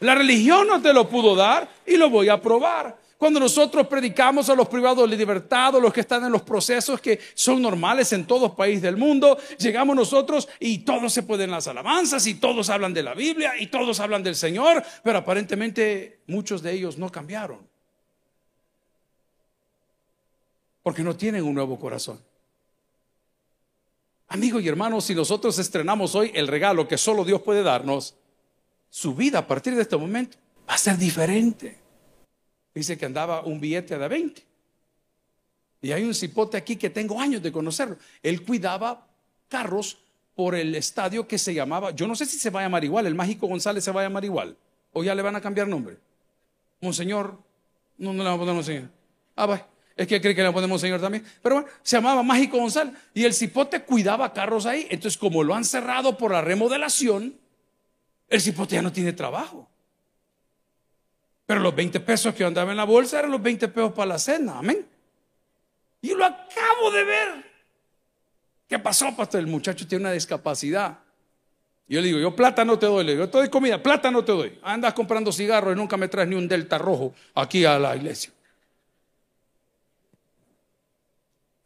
La 0.00 0.14
religión 0.14 0.66
no 0.66 0.80
te 0.80 0.94
lo 0.94 1.08
pudo 1.10 1.36
dar 1.36 1.68
y 1.86 1.98
lo 1.98 2.08
voy 2.08 2.30
a 2.30 2.40
probar. 2.40 3.01
Cuando 3.22 3.38
nosotros 3.38 3.86
predicamos 3.86 4.48
a 4.48 4.54
los 4.56 4.66
privados 4.66 5.08
de 5.08 5.16
libertad, 5.16 5.74
los 5.80 5.92
que 5.92 6.00
están 6.00 6.24
en 6.24 6.32
los 6.32 6.42
procesos 6.42 7.00
que 7.00 7.20
son 7.34 7.62
normales 7.62 8.12
en 8.12 8.26
todos 8.26 8.50
países 8.50 8.82
del 8.82 8.96
mundo, 8.96 9.38
llegamos 9.60 9.94
nosotros 9.94 10.48
y 10.58 10.78
todos 10.78 11.12
se 11.12 11.22
pueden 11.22 11.52
las 11.52 11.68
alabanzas 11.68 12.26
y 12.26 12.34
todos 12.34 12.68
hablan 12.68 12.92
de 12.92 13.04
la 13.04 13.14
Biblia 13.14 13.52
y 13.56 13.68
todos 13.68 14.00
hablan 14.00 14.24
del 14.24 14.34
Señor, 14.34 14.82
pero 15.04 15.18
aparentemente 15.18 16.22
muchos 16.26 16.62
de 16.62 16.72
ellos 16.72 16.98
no 16.98 17.12
cambiaron. 17.12 17.60
Porque 20.82 21.04
no 21.04 21.14
tienen 21.14 21.44
un 21.44 21.54
nuevo 21.54 21.78
corazón. 21.78 22.20
Amigos 24.26 24.64
y 24.64 24.68
hermanos, 24.68 25.04
si 25.04 25.14
nosotros 25.14 25.60
estrenamos 25.60 26.16
hoy 26.16 26.32
el 26.34 26.48
regalo 26.48 26.88
que 26.88 26.98
solo 26.98 27.24
Dios 27.24 27.40
puede 27.42 27.62
darnos, 27.62 28.16
su 28.90 29.14
vida 29.14 29.38
a 29.38 29.46
partir 29.46 29.76
de 29.76 29.82
este 29.82 29.96
momento 29.96 30.38
va 30.68 30.74
a 30.74 30.78
ser 30.78 30.98
diferente. 30.98 31.81
Dice 32.74 32.96
que 32.96 33.06
andaba 33.06 33.42
un 33.42 33.60
billete 33.60 33.98
de 33.98 34.08
20. 34.08 34.42
Y 35.82 35.92
hay 35.92 36.04
un 36.04 36.14
cipote 36.14 36.56
aquí 36.56 36.76
que 36.76 36.90
tengo 36.90 37.20
años 37.20 37.42
de 37.42 37.52
conocerlo. 37.52 37.96
Él 38.22 38.44
cuidaba 38.44 39.06
carros 39.48 39.98
por 40.34 40.54
el 40.54 40.74
estadio 40.74 41.26
que 41.26 41.38
se 41.38 41.52
llamaba, 41.52 41.90
yo 41.90 42.06
no 42.06 42.16
sé 42.16 42.24
si 42.24 42.38
se 42.38 42.50
va 42.50 42.60
a 42.60 42.62
llamar 42.62 42.84
igual, 42.84 43.06
el 43.06 43.14
Mágico 43.14 43.46
González 43.46 43.84
se 43.84 43.92
va 43.92 44.00
a 44.00 44.04
llamar 44.04 44.24
igual, 44.24 44.56
o 44.92 45.04
ya 45.04 45.14
le 45.14 45.20
van 45.20 45.36
a 45.36 45.42
cambiar 45.42 45.68
nombre. 45.68 45.98
Monseñor, 46.80 47.38
no, 47.98 48.14
no 48.14 48.22
le 48.22 48.30
vamos 48.30 48.38
a 48.38 48.40
poner 48.40 48.54
Monseñor. 48.54 48.90
Ah, 49.36 49.46
va, 49.46 49.68
es 49.96 50.06
que 50.06 50.20
cree 50.20 50.34
que 50.34 50.42
le 50.42 50.50
ponemos 50.50 50.70
Monseñor 50.70 51.00
también. 51.00 51.24
Pero 51.42 51.56
bueno, 51.56 51.70
se 51.82 51.96
llamaba 51.96 52.22
Mágico 52.22 52.58
González. 52.58 52.94
Y 53.14 53.24
el 53.24 53.34
cipote 53.34 53.82
cuidaba 53.82 54.32
carros 54.32 54.66
ahí. 54.66 54.86
Entonces, 54.90 55.18
como 55.18 55.44
lo 55.44 55.54
han 55.54 55.64
cerrado 55.64 56.16
por 56.16 56.32
la 56.32 56.40
remodelación, 56.40 57.38
el 58.28 58.40
cipote 58.40 58.76
ya 58.76 58.82
no 58.82 58.92
tiene 58.92 59.12
trabajo. 59.12 59.68
Pero 61.46 61.60
los 61.60 61.74
20 61.74 62.00
pesos 62.00 62.34
que 62.34 62.44
andaba 62.44 62.70
en 62.70 62.76
la 62.76 62.84
bolsa 62.84 63.18
eran 63.18 63.30
los 63.30 63.42
20 63.42 63.68
pesos 63.68 63.92
para 63.92 64.06
la 64.06 64.18
cena. 64.18 64.58
Amén. 64.58 64.86
Y 66.00 66.14
lo 66.14 66.24
acabo 66.24 66.90
de 66.90 67.04
ver. 67.04 67.52
¿Qué 68.68 68.78
pasó, 68.78 69.14
pastor? 69.14 69.40
El 69.40 69.46
muchacho 69.46 69.86
tiene 69.86 70.04
una 70.04 70.12
discapacidad. 70.12 70.98
yo 71.88 72.00
le 72.00 72.06
digo, 72.06 72.18
yo 72.18 72.34
plata 72.34 72.64
no 72.64 72.78
te 72.78 72.86
doy. 72.86 73.04
Le 73.04 73.12
digo, 73.12 73.24
yo 73.24 73.30
te 73.30 73.38
doy 73.38 73.50
comida, 73.50 73.82
plata 73.82 74.10
no 74.10 74.24
te 74.24 74.32
doy. 74.32 74.58
Andas 74.62 74.94
comprando 74.94 75.30
cigarros 75.30 75.74
y 75.74 75.76
nunca 75.76 75.96
me 75.96 76.08
traes 76.08 76.28
ni 76.28 76.34
un 76.34 76.48
delta 76.48 76.78
rojo 76.78 77.14
aquí 77.34 77.64
a 77.64 77.78
la 77.78 77.94
iglesia. 77.94 78.32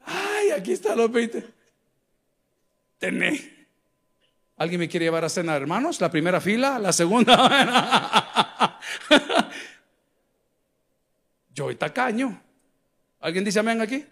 Ay, 0.04 0.50
aquí 0.50 0.72
están 0.72 0.98
los 0.98 1.10
20. 1.10 1.46
Tené. 2.98 3.56
¿Alguien 4.56 4.80
me 4.80 4.88
quiere 4.88 5.06
llevar 5.06 5.24
a 5.24 5.28
cenar, 5.28 5.60
hermanos? 5.60 6.00
La 6.00 6.10
primera 6.10 6.40
fila, 6.40 6.78
la 6.78 6.92
segunda. 6.92 8.54
Yo 11.56 11.64
soy 11.64 11.76
tacaño. 11.76 12.38
¿Alguien 13.18 13.42
dice 13.42 13.58
amén 13.58 13.80
aquí? 13.80 14.04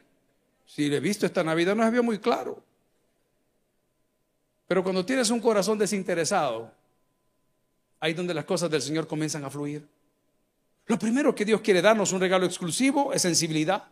Si 0.65 0.89
le 0.89 0.97
he 0.97 1.01
visto 1.01 1.27
esta 1.27 1.45
Navidad 1.45 1.77
no 1.77 1.85
se 1.85 1.91
vio 1.91 2.03
muy 2.03 2.19
claro. 2.19 2.65
Pero 4.67 4.83
cuando 4.83 5.05
tienes 5.05 5.29
un 5.29 5.41
corazón 5.41 5.79
desinteresado, 5.79 6.73
ahí 8.01 8.15
donde 8.15 8.33
las 8.33 8.47
cosas 8.47 8.71
del 8.71 8.81
Señor 8.81 9.07
comienzan 9.07 9.45
a 9.45 9.51
fluir. 9.51 9.87
Lo 10.87 10.99
primero 10.99 11.35
que 11.35 11.45
Dios 11.45 11.61
quiere 11.61 11.83
darnos 11.83 12.13
un 12.13 12.21
regalo 12.21 12.47
exclusivo 12.47 13.13
es 13.13 13.21
sensibilidad. 13.21 13.85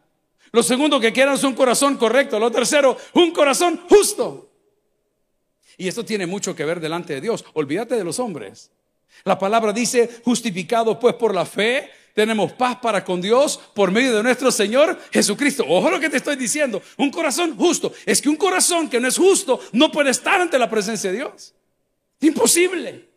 Lo 0.50 0.62
segundo 0.62 0.98
que 0.98 1.12
quieran 1.12 1.34
es 1.34 1.44
un 1.44 1.54
corazón 1.54 1.98
correcto. 1.98 2.38
Lo 2.38 2.50
tercero, 2.50 2.96
un 3.12 3.32
corazón 3.32 3.82
justo. 3.86 4.50
Y 5.76 5.88
esto 5.88 6.06
tiene 6.06 6.24
mucho 6.24 6.56
que 6.56 6.64
ver 6.64 6.80
delante 6.80 7.12
de 7.12 7.20
Dios. 7.20 7.44
Olvídate 7.52 7.96
de 7.96 8.04
los 8.04 8.18
hombres. 8.18 8.70
La 9.24 9.38
palabra 9.38 9.74
dice, 9.74 10.08
justificado 10.24 10.98
pues 10.98 11.14
por 11.16 11.34
la 11.34 11.44
fe, 11.44 11.90
tenemos 12.14 12.52
paz 12.52 12.76
para 12.82 13.04
con 13.04 13.20
Dios 13.20 13.58
por 13.74 13.90
medio 13.90 14.16
de 14.16 14.22
nuestro 14.22 14.50
Señor 14.50 14.98
Jesucristo. 15.12 15.64
Ojo 15.66 15.90
lo 15.90 16.00
que 16.00 16.10
te 16.10 16.18
estoy 16.18 16.36
diciendo. 16.36 16.82
Un 16.96 17.10
corazón 17.10 17.56
justo. 17.56 17.92
Es 18.04 18.20
que 18.20 18.28
un 18.28 18.36
corazón 18.36 18.88
que 18.88 19.00
no 19.00 19.08
es 19.08 19.16
justo 19.16 19.60
no 19.72 19.90
puede 19.90 20.10
estar 20.10 20.40
ante 20.40 20.58
la 20.58 20.68
presencia 20.68 21.10
de 21.10 21.16
Dios. 21.16 21.54
Imposible. 22.20 23.12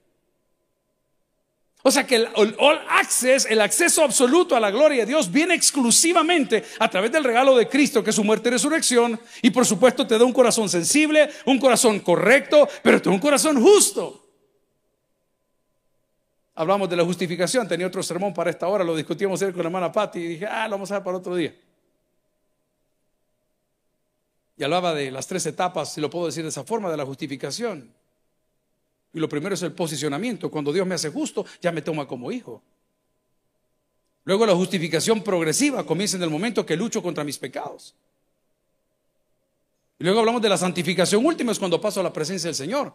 O 1.88 1.92
sea 1.92 2.08
que 2.08 2.16
el 2.16 2.28
all 2.36 2.82
access, 2.90 3.46
el 3.48 3.62
acceso 3.62 4.04
absoluto 4.04 4.56
a 4.56 4.60
la 4.60 4.72
gloria 4.72 5.02
de 5.02 5.06
Dios 5.06 5.32
viene 5.32 5.54
exclusivamente 5.54 6.64
a 6.80 6.90
través 6.90 7.12
del 7.12 7.24
regalo 7.24 7.56
de 7.56 7.70
Cristo, 7.70 8.04
que 8.04 8.10
es 8.10 8.16
su 8.16 8.24
muerte 8.24 8.50
y 8.50 8.54
resurrección. 8.54 9.20
Y 9.44 9.52
por 9.52 9.68
supuesto 9.68 10.08
te 10.08 10.18
da 10.18 10.26
un 10.26 10.34
corazón 10.34 10.68
sensible, 10.68 11.30
un 11.46 11.60
corazón 11.60 12.00
correcto, 12.00 12.68
pero 12.82 13.00
te 13.00 13.10
da 13.10 13.14
un 13.14 13.22
corazón 13.22 13.62
justo. 13.62 14.25
Hablamos 16.56 16.90
de 16.90 16.96
la 16.96 17.04
justificación, 17.04 17.68
tenía 17.68 17.86
otro 17.86 18.02
sermón 18.02 18.34
para 18.34 18.50
esta 18.50 18.68
hora, 18.68 18.84
lo 18.84 18.96
discutimos 18.96 19.42
ayer 19.42 19.54
con 19.54 19.64
la 19.64 19.68
hermana 19.68 19.92
Patti 19.92 20.20
y 20.20 20.28
dije, 20.30 20.46
ah, 20.46 20.68
lo 20.68 20.76
vamos 20.76 20.90
a 20.92 20.96
ver 20.96 21.04
para 21.04 21.18
otro 21.18 21.36
día. 21.36 21.54
Y 24.58 24.64
hablaba 24.64 24.94
de 24.94 25.12
las 25.12 25.28
tres 25.28 25.46
etapas, 25.46 25.94
si 25.94 26.00
lo 26.00 26.10
puedo 26.10 26.28
decir 26.28 26.44
de 26.44 26.50
esa 26.50 26.64
forma, 26.64 26.90
de 26.90 26.96
la 26.96 27.06
justificación. 27.06 27.92
Y 29.14 29.20
lo 29.20 29.28
primero 29.28 29.54
es 29.56 29.62
el 29.64 29.74
posicionamiento. 29.74 30.50
Cuando 30.50 30.72
Dios 30.72 30.88
me 30.88 30.96
hace 30.96 31.10
justo, 31.10 31.46
ya 31.62 31.74
me 31.74 31.82
toma 31.82 32.08
como 32.08 32.32
hijo. 32.32 32.62
Luego 34.24 34.46
la 34.46 34.56
justificación 34.56 35.24
progresiva 35.24 35.86
comienza 35.86 36.16
en 36.16 36.24
el 36.24 36.30
momento 36.30 36.66
que 36.66 36.78
lucho 36.78 37.04
contra 37.04 37.26
mis 37.26 37.38
pecados. 37.38 37.96
Y 40.00 40.04
luego 40.04 40.20
hablamos 40.20 40.42
de 40.42 40.50
la 40.50 40.58
santificación 40.58 41.26
última, 41.26 41.52
es 41.52 41.60
cuando 41.60 41.80
paso 41.80 42.00
a 42.00 42.04
la 42.04 42.14
presencia 42.14 42.48
del 42.48 42.56
Señor. 42.56 42.94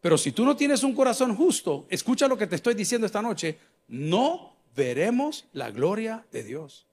Pero 0.00 0.16
si 0.16 0.32
tú 0.32 0.44
no 0.44 0.56
tienes 0.56 0.82
un 0.82 0.94
corazón 0.94 1.34
justo, 1.34 1.86
escucha 1.90 2.28
lo 2.28 2.38
que 2.38 2.46
te 2.46 2.56
estoy 2.56 2.74
diciendo 2.74 3.06
esta 3.06 3.22
noche, 3.22 3.58
no 3.88 4.56
veremos 4.76 5.46
la 5.52 5.70
gloria 5.70 6.24
de 6.30 6.44
Dios. 6.44 6.86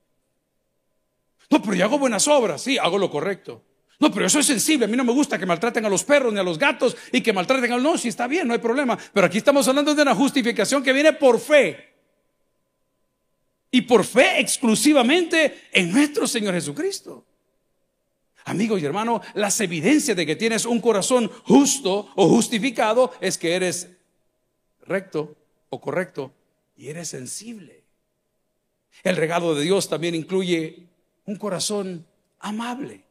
No, 1.49 1.61
pero 1.61 1.75
yo 1.75 1.85
hago 1.85 1.99
buenas 1.99 2.27
obras, 2.27 2.61
sí, 2.61 2.77
hago 2.77 2.97
lo 2.97 3.11
correcto. 3.11 3.61
No, 3.99 4.11
pero 4.11 4.25
eso 4.25 4.39
es 4.39 4.45
sensible. 4.45 4.85
A 4.85 4.87
mí 4.87 4.97
no 4.97 5.03
me 5.03 5.13
gusta 5.13 5.37
que 5.37 5.45
maltraten 5.45 5.85
a 5.85 5.89
los 5.89 6.03
perros 6.03 6.33
ni 6.33 6.39
a 6.39 6.43
los 6.43 6.59
gatos 6.59 6.97
y 7.11 7.21
que 7.21 7.31
maltraten 7.31 7.71
a 7.71 7.75
los... 7.75 7.83
No, 7.83 7.97
sí 7.97 8.09
está 8.09 8.27
bien, 8.27 8.47
no 8.47 8.53
hay 8.53 8.59
problema. 8.59 8.97
Pero 9.13 9.27
aquí 9.27 9.37
estamos 9.37 9.67
hablando 9.67 9.95
de 9.95 10.01
una 10.01 10.15
justificación 10.15 10.83
que 10.83 10.91
viene 10.91 11.13
por 11.13 11.39
fe. 11.39 11.93
Y 13.71 13.81
por 13.81 14.03
fe 14.03 14.39
exclusivamente 14.39 15.67
en 15.71 15.91
nuestro 15.91 16.27
Señor 16.27 16.53
Jesucristo. 16.53 17.25
Amigo 18.45 18.77
y 18.77 18.85
hermano, 18.85 19.21
las 19.33 19.59
evidencias 19.59 20.15
de 20.15 20.25
que 20.25 20.35
tienes 20.35 20.65
un 20.65 20.79
corazón 20.79 21.31
justo 21.43 22.09
o 22.15 22.29
justificado 22.29 23.11
es 23.19 23.39
que 23.39 23.55
eres 23.55 23.89
recto 24.85 25.35
o 25.69 25.81
correcto 25.81 26.31
y 26.77 26.89
eres 26.89 27.09
sensible. 27.09 27.83
El 29.03 29.15
regalo 29.15 29.55
de 29.55 29.63
Dios 29.63 29.89
también 29.89 30.13
incluye 30.13 30.87
un 31.25 31.37
corazón 31.37 32.05
amable. 32.39 33.04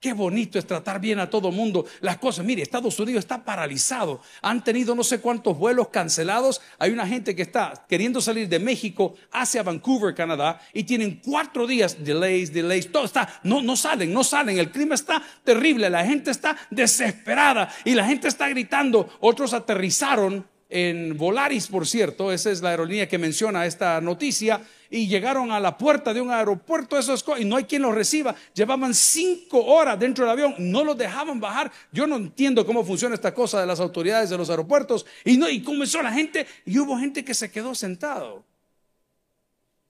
Qué 0.00 0.14
bonito 0.14 0.58
es 0.58 0.66
tratar 0.66 0.98
bien 0.98 1.18
a 1.18 1.28
todo 1.28 1.52
mundo. 1.52 1.84
Las 2.00 2.16
cosas, 2.16 2.42
mire, 2.46 2.62
Estados 2.62 2.98
Unidos 2.98 3.18
está 3.18 3.44
paralizado. 3.44 4.22
Han 4.40 4.64
tenido 4.64 4.94
no 4.94 5.04
sé 5.04 5.20
cuántos 5.20 5.58
vuelos 5.58 5.88
cancelados. 5.88 6.62
Hay 6.78 6.90
una 6.90 7.06
gente 7.06 7.36
que 7.36 7.42
está 7.42 7.84
queriendo 7.86 8.22
salir 8.22 8.48
de 8.48 8.58
México 8.58 9.16
hacia 9.30 9.62
Vancouver, 9.62 10.14
Canadá, 10.14 10.58
y 10.72 10.84
tienen 10.84 11.20
cuatro 11.22 11.66
días, 11.66 12.02
delays, 12.02 12.50
delays, 12.50 12.90
todo 12.90 13.04
está, 13.04 13.28
no, 13.42 13.60
no 13.60 13.76
salen, 13.76 14.10
no 14.10 14.24
salen. 14.24 14.58
El 14.58 14.70
clima 14.70 14.94
está 14.94 15.22
terrible, 15.44 15.90
la 15.90 16.06
gente 16.06 16.30
está 16.30 16.56
desesperada 16.70 17.70
y 17.84 17.92
la 17.92 18.06
gente 18.06 18.26
está 18.26 18.48
gritando. 18.48 19.06
Otros 19.20 19.52
aterrizaron 19.52 20.46
en 20.70 21.18
Volaris, 21.18 21.66
por 21.66 21.86
cierto, 21.86 22.32
esa 22.32 22.50
es 22.50 22.62
la 22.62 22.70
aerolínea 22.70 23.08
que 23.08 23.18
menciona 23.18 23.66
esta 23.66 24.00
noticia, 24.00 24.62
y 24.88 25.06
llegaron 25.06 25.52
a 25.52 25.60
la 25.60 25.76
puerta 25.76 26.12
de 26.14 26.20
un 26.20 26.30
aeropuerto 26.30 26.98
esos, 26.98 27.24
y 27.38 27.44
no 27.44 27.56
hay 27.56 27.64
quien 27.64 27.82
los 27.82 27.94
reciba. 27.94 28.34
Llevaban 28.54 28.92
cinco 28.94 29.64
horas 29.64 29.98
dentro 29.98 30.24
del 30.24 30.32
avión, 30.32 30.54
no 30.58 30.82
los 30.82 30.98
dejaban 30.98 31.38
bajar. 31.38 31.70
Yo 31.92 32.06
no 32.06 32.16
entiendo 32.16 32.66
cómo 32.66 32.84
funciona 32.84 33.14
esta 33.14 33.32
cosa 33.32 33.60
de 33.60 33.66
las 33.66 33.78
autoridades 33.78 34.30
de 34.30 34.38
los 34.38 34.50
aeropuertos. 34.50 35.06
Y, 35.24 35.36
no, 35.36 35.48
y 35.48 35.62
comenzó 35.62 36.02
la 36.02 36.12
gente, 36.12 36.46
y 36.66 36.78
hubo 36.78 36.98
gente 36.98 37.24
que 37.24 37.34
se 37.34 37.50
quedó 37.50 37.74
sentado, 37.74 38.44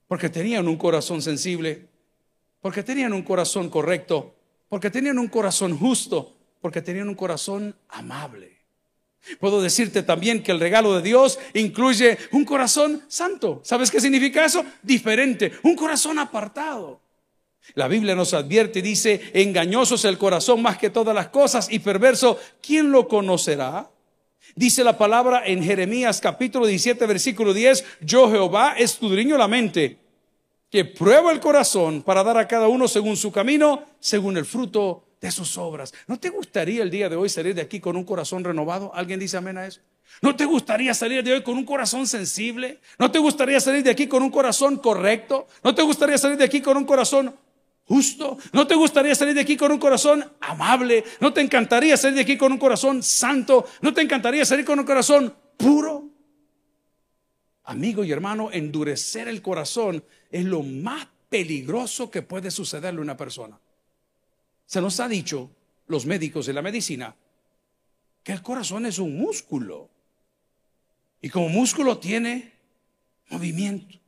porque 0.06 0.28
tenían 0.28 0.68
un 0.68 0.76
corazón 0.76 1.22
sensible, 1.22 1.88
porque 2.60 2.82
tenían 2.82 3.14
un 3.14 3.22
corazón 3.22 3.70
correcto, 3.70 4.34
porque 4.68 4.90
tenían 4.90 5.18
un 5.18 5.28
corazón 5.28 5.78
justo, 5.78 6.36
porque 6.60 6.82
tenían 6.82 7.08
un 7.08 7.14
corazón 7.14 7.74
amable. 7.88 8.59
Puedo 9.38 9.60
decirte 9.60 10.02
también 10.02 10.42
que 10.42 10.52
el 10.52 10.60
regalo 10.60 10.94
de 10.96 11.02
Dios 11.02 11.38
incluye 11.54 12.18
un 12.32 12.44
corazón 12.44 13.02
santo. 13.08 13.60
¿Sabes 13.64 13.90
qué 13.90 14.00
significa 14.00 14.44
eso? 14.44 14.64
Diferente, 14.82 15.52
un 15.62 15.76
corazón 15.76 16.18
apartado. 16.18 17.00
La 17.74 17.86
Biblia 17.86 18.14
nos 18.14 18.34
advierte 18.34 18.80
y 18.80 18.82
dice, 18.82 19.20
engañoso 19.34 19.94
es 19.94 20.04
el 20.04 20.18
corazón 20.18 20.62
más 20.62 20.78
que 20.78 20.90
todas 20.90 21.14
las 21.14 21.28
cosas 21.28 21.70
y 21.70 21.78
perverso, 21.78 22.38
¿quién 22.62 22.90
lo 22.90 23.06
conocerá? 23.06 23.90
Dice 24.56 24.82
la 24.82 24.98
palabra 24.98 25.46
en 25.46 25.62
Jeremías 25.62 26.20
capítulo 26.20 26.66
17 26.66 27.06
versículo 27.06 27.54
10, 27.54 27.84
yo 28.00 28.30
Jehová 28.30 28.74
escudriño 28.76 29.36
la 29.36 29.46
mente, 29.46 29.98
que 30.70 30.84
pruebo 30.84 31.30
el 31.30 31.40
corazón 31.40 32.02
para 32.02 32.24
dar 32.24 32.38
a 32.38 32.48
cada 32.48 32.66
uno 32.66 32.88
según 32.88 33.16
su 33.16 33.30
camino, 33.30 33.84
según 34.00 34.36
el 34.36 34.46
fruto 34.46 35.04
de 35.20 35.30
sus 35.30 35.58
obras. 35.58 35.92
¿No 36.06 36.18
te 36.18 36.30
gustaría 36.30 36.82
el 36.82 36.90
día 36.90 37.08
de 37.08 37.16
hoy 37.16 37.28
salir 37.28 37.54
de 37.54 37.60
aquí 37.60 37.80
con 37.80 37.96
un 37.96 38.04
corazón 38.04 38.42
renovado? 38.42 38.94
¿Alguien 38.94 39.20
dice 39.20 39.36
amén 39.36 39.58
a 39.58 39.66
eso? 39.66 39.80
¿No 40.22 40.34
te 40.34 40.44
gustaría 40.44 40.94
salir 40.94 41.22
de 41.22 41.34
hoy 41.34 41.42
con 41.42 41.56
un 41.56 41.64
corazón 41.64 42.06
sensible? 42.06 42.80
¿No 42.98 43.10
te 43.10 43.18
gustaría 43.18 43.60
salir 43.60 43.82
de 43.82 43.90
aquí 43.90 44.06
con 44.06 44.22
un 44.22 44.30
corazón 44.30 44.78
correcto? 44.78 45.46
¿No 45.62 45.74
te 45.74 45.82
gustaría 45.82 46.18
salir 46.18 46.36
de 46.36 46.44
aquí 46.44 46.60
con 46.60 46.76
un 46.76 46.84
corazón 46.84 47.34
justo? 47.84 48.38
¿No 48.52 48.66
te 48.66 48.74
gustaría 48.74 49.14
salir 49.14 49.34
de 49.34 49.42
aquí 49.42 49.56
con 49.56 49.70
un 49.72 49.78
corazón 49.78 50.24
amable? 50.40 51.04
¿No 51.20 51.32
te 51.32 51.40
encantaría 51.40 51.96
salir 51.96 52.16
de 52.16 52.22
aquí 52.22 52.36
con 52.38 52.52
un 52.52 52.58
corazón 52.58 53.02
santo? 53.02 53.66
¿No 53.82 53.92
te 53.92 54.00
encantaría 54.00 54.44
salir 54.44 54.64
con 54.64 54.78
un 54.78 54.86
corazón 54.86 55.34
puro? 55.56 56.08
Amigo 57.64 58.02
y 58.02 58.10
hermano, 58.10 58.50
endurecer 58.50 59.28
el 59.28 59.42
corazón 59.42 60.02
es 60.30 60.44
lo 60.44 60.62
más 60.62 61.06
peligroso 61.28 62.10
que 62.10 62.22
puede 62.22 62.50
sucederle 62.50 62.98
a 62.98 63.02
una 63.02 63.16
persona. 63.16 63.60
Se 64.70 64.80
nos 64.80 65.00
ha 65.00 65.08
dicho, 65.08 65.50
los 65.88 66.06
médicos 66.06 66.46
de 66.46 66.52
la 66.52 66.62
medicina, 66.62 67.12
que 68.22 68.30
el 68.30 68.40
corazón 68.40 68.86
es 68.86 69.00
un 69.00 69.18
músculo. 69.18 69.90
Y 71.20 71.28
como 71.28 71.48
músculo 71.48 71.98
tiene 71.98 72.52
movimiento. 73.30 73.98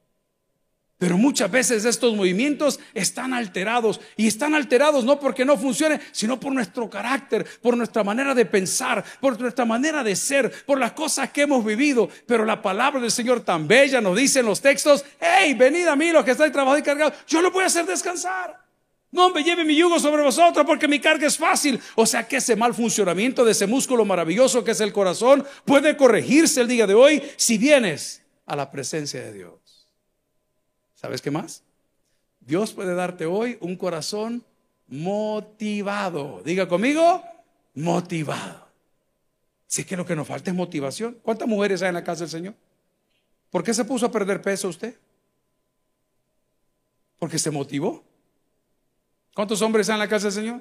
Pero 0.99 1.19
muchas 1.19 1.51
veces 1.51 1.85
estos 1.85 2.15
movimientos 2.15 2.79
están 2.95 3.35
alterados 3.35 4.01
y 4.17 4.29
están 4.29 4.55
alterados 4.55 5.05
no 5.05 5.19
porque 5.19 5.45
no 5.45 5.59
funcione, 5.59 5.99
sino 6.13 6.39
por 6.39 6.53
nuestro 6.53 6.89
carácter, 6.89 7.45
por 7.61 7.77
nuestra 7.77 8.05
manera 8.05 8.33
de 8.33 8.47
pensar, 8.47 9.05
por 9.21 9.41
nuestra 9.41 9.65
manera 9.65 10.05
de 10.05 10.15
ser, 10.15 10.65
por 10.65 10.79
las 10.79 10.93
cosas 10.93 11.33
que 11.33 11.43
hemos 11.43 11.65
vivido. 11.65 12.09
Pero 12.25 12.45
la 12.45 12.63
palabra 12.63 13.01
del 13.01 13.11
Señor 13.11 13.41
tan 13.41 13.67
bella 13.67 14.01
nos 14.01 14.17
dice 14.17 14.39
en 14.39 14.47
los 14.47 14.61
textos, 14.61 15.05
hey, 15.19 15.55
venid 15.55 15.89
a 15.89 15.97
mí 15.97 16.13
los 16.13 16.25
que 16.25 16.31
estáis 16.31 16.53
trabajados 16.53 16.83
y 16.83 16.85
cargados, 16.85 17.15
yo 17.27 17.43
lo 17.43 17.51
voy 17.51 17.65
a 17.65 17.67
hacer 17.67 17.85
descansar. 17.85 18.62
No, 19.13 19.29
me 19.29 19.45
lleve 19.45 19.65
mi 19.65 19.77
yugo 19.77 20.01
sobre 20.01 20.23
vosotros 20.23 20.65
porque 20.67 20.89
mi 20.89 20.99
carga 20.99 21.27
es 21.27 21.37
fácil. 21.37 21.79
O 21.95 22.07
sea 22.07 22.27
que 22.27 22.39
ese 22.39 22.57
mal 22.57 22.73
funcionamiento 22.73 23.45
de 23.45 23.53
ese 23.53 23.67
músculo 23.67 24.07
maravilloso 24.07 24.65
que 24.65 24.71
es 24.71 24.81
el 24.81 24.93
corazón 24.93 25.45
puede 25.67 25.99
corregirse 25.99 26.63
el 26.63 26.69
día 26.69 26.87
de 26.87 26.95
hoy 26.95 27.23
si 27.37 27.59
vienes 27.59 28.23
a 28.47 28.57
la 28.57 28.71
presencia 28.71 29.23
de 29.23 29.35
Dios. 29.35 29.87
¿Sabes 30.95 31.21
qué 31.21 31.31
más? 31.31 31.63
Dios 32.41 32.73
puede 32.73 32.95
darte 32.95 33.27
hoy 33.27 33.59
un 33.61 33.77
corazón 33.77 34.45
motivado. 34.89 36.43
Diga 36.43 36.67
conmigo, 36.67 37.23
motivado. 37.75 38.67
Si 39.67 39.83
es 39.83 39.87
que 39.87 39.97
lo 39.97 40.07
que 40.07 40.17
nos 40.17 40.27
falta 40.27 40.51
es 40.51 40.57
motivación. 40.57 41.19
¿Cuántas 41.23 41.47
mujeres 41.47 41.83
hay 41.83 41.89
en 41.89 41.95
la 41.95 42.05
casa 42.05 42.21
del 42.21 42.31
Señor? 42.31 42.55
¿Por 43.51 43.63
qué 43.63 43.75
se 43.75 43.85
puso 43.85 44.07
a 44.07 44.11
perder 44.11 44.41
peso 44.41 44.69
usted? 44.69 44.97
Porque 47.19 47.39
se 47.39 47.51
motivó. 47.51 48.03
¿Cuántos 49.35 49.63
hombres 49.63 49.85
están 49.85 49.95
en 49.97 50.01
la 50.01 50.09
casa 50.09 50.25
del 50.25 50.33
Señor? 50.33 50.61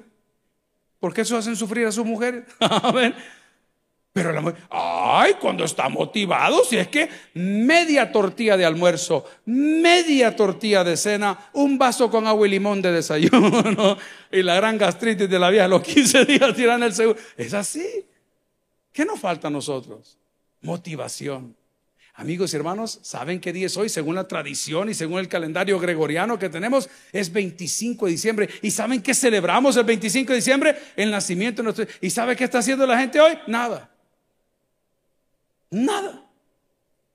¿Por 0.98 1.12
qué 1.12 1.22
eso 1.22 1.36
hacen 1.36 1.56
sufrir 1.56 1.86
a 1.86 1.92
sus 1.92 2.04
mujeres? 2.04 2.44
Pero 4.12 4.30
la 4.30 4.42
mujer, 4.42 4.58
ay, 4.68 5.34
cuando 5.40 5.64
está 5.64 5.88
motivado, 5.88 6.62
si 6.64 6.76
es 6.76 6.88
que 6.88 7.08
media 7.32 8.12
tortilla 8.12 8.58
de 8.58 8.66
almuerzo, 8.66 9.24
media 9.46 10.36
tortilla 10.36 10.84
de 10.84 10.98
cena, 10.98 11.50
un 11.54 11.78
vaso 11.78 12.10
con 12.10 12.26
agua 12.26 12.46
y 12.46 12.50
limón 12.50 12.82
de 12.82 12.92
desayuno 12.92 13.96
y 14.30 14.42
la 14.42 14.54
gran 14.54 14.76
gastritis 14.76 15.30
de 15.30 15.38
la 15.38 15.48
vieja 15.48 15.66
los 15.66 15.82
15 15.82 16.26
días 16.26 16.54
tiran 16.54 16.82
el 16.82 16.92
seguro. 16.92 17.18
Es 17.38 17.54
así. 17.54 18.06
¿Qué 18.92 19.06
nos 19.06 19.18
falta 19.18 19.48
a 19.48 19.50
nosotros? 19.50 20.18
Motivación. 20.60 21.56
Amigos 22.14 22.52
y 22.52 22.56
hermanos, 22.56 22.98
¿saben 23.02 23.40
qué 23.40 23.54
día 23.54 23.66
es 23.66 23.76
hoy? 23.76 23.88
Según 23.88 24.16
la 24.16 24.28
tradición 24.28 24.90
y 24.90 24.94
según 24.94 25.18
el 25.18 25.28
calendario 25.28 25.78
gregoriano 25.78 26.38
que 26.38 26.50
tenemos, 26.50 26.90
es 27.10 27.32
25 27.32 28.04
de 28.04 28.12
diciembre. 28.12 28.48
¿Y 28.60 28.70
saben 28.70 29.00
qué 29.00 29.14
celebramos 29.14 29.76
el 29.76 29.84
25 29.84 30.28
de 30.28 30.36
diciembre? 30.36 30.76
El 30.94 31.10
nacimiento 31.10 31.62
de 31.62 31.64
nuestro... 31.64 31.86
¿Y 32.02 32.10
sabe 32.10 32.36
qué 32.36 32.44
está 32.44 32.58
haciendo 32.58 32.86
la 32.86 32.98
gente 32.98 33.18
hoy? 33.18 33.32
Nada. 33.46 33.90
Nada. 35.70 36.28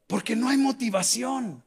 Porque 0.07 0.35
no 0.35 0.49
hay 0.49 0.57
motivación. 0.57 1.63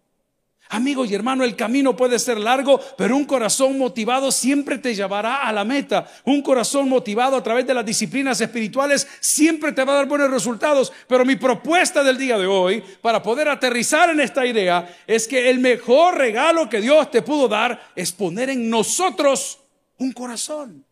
Amigo 0.73 1.05
y 1.05 1.13
hermano, 1.13 1.43
el 1.43 1.57
camino 1.57 1.97
puede 1.97 2.17
ser 2.21 2.39
largo, 2.39 2.81
pero 2.97 3.17
un 3.17 3.25
corazón 3.25 3.77
motivado 3.77 4.31
siempre 4.31 4.79
te 4.79 4.95
llevará 4.95 5.43
a 5.43 5.53
la 5.53 5.65
meta. 5.65 6.09
Un 6.25 6.43
corazón 6.43 6.89
motivado 6.89 7.37
a 7.37 7.43
través 7.43 7.67
de 7.67 7.75
las 7.75 7.85
disciplinas 7.85 8.41
espirituales 8.41 9.09
siempre 9.19 9.73
te 9.73 9.83
va 9.83 9.95
a 9.95 9.97
dar 9.97 10.07
buenos 10.07 10.31
resultados. 10.31 10.93
Pero 11.09 11.25
mi 11.25 11.35
propuesta 11.35 12.05
del 12.05 12.17
día 12.17 12.39
de 12.39 12.47
hoy, 12.47 12.85
para 13.03 13.21
poder 13.21 13.49
aterrizar 13.49 14.11
en 14.11 14.21
esta 14.21 14.47
idea, 14.47 14.97
es 15.09 15.27
que 15.27 15.51
el 15.51 15.59
mejor 15.59 16.17
regalo 16.17 16.69
que 16.69 16.81
Dios 16.81 17.11
te 17.11 17.23
pudo 17.23 17.49
dar 17.49 17.91
es 17.97 18.13
poner 18.13 18.49
en 18.49 18.71
nosotros 18.71 19.59
un 19.99 20.13
corazón. 20.13 20.85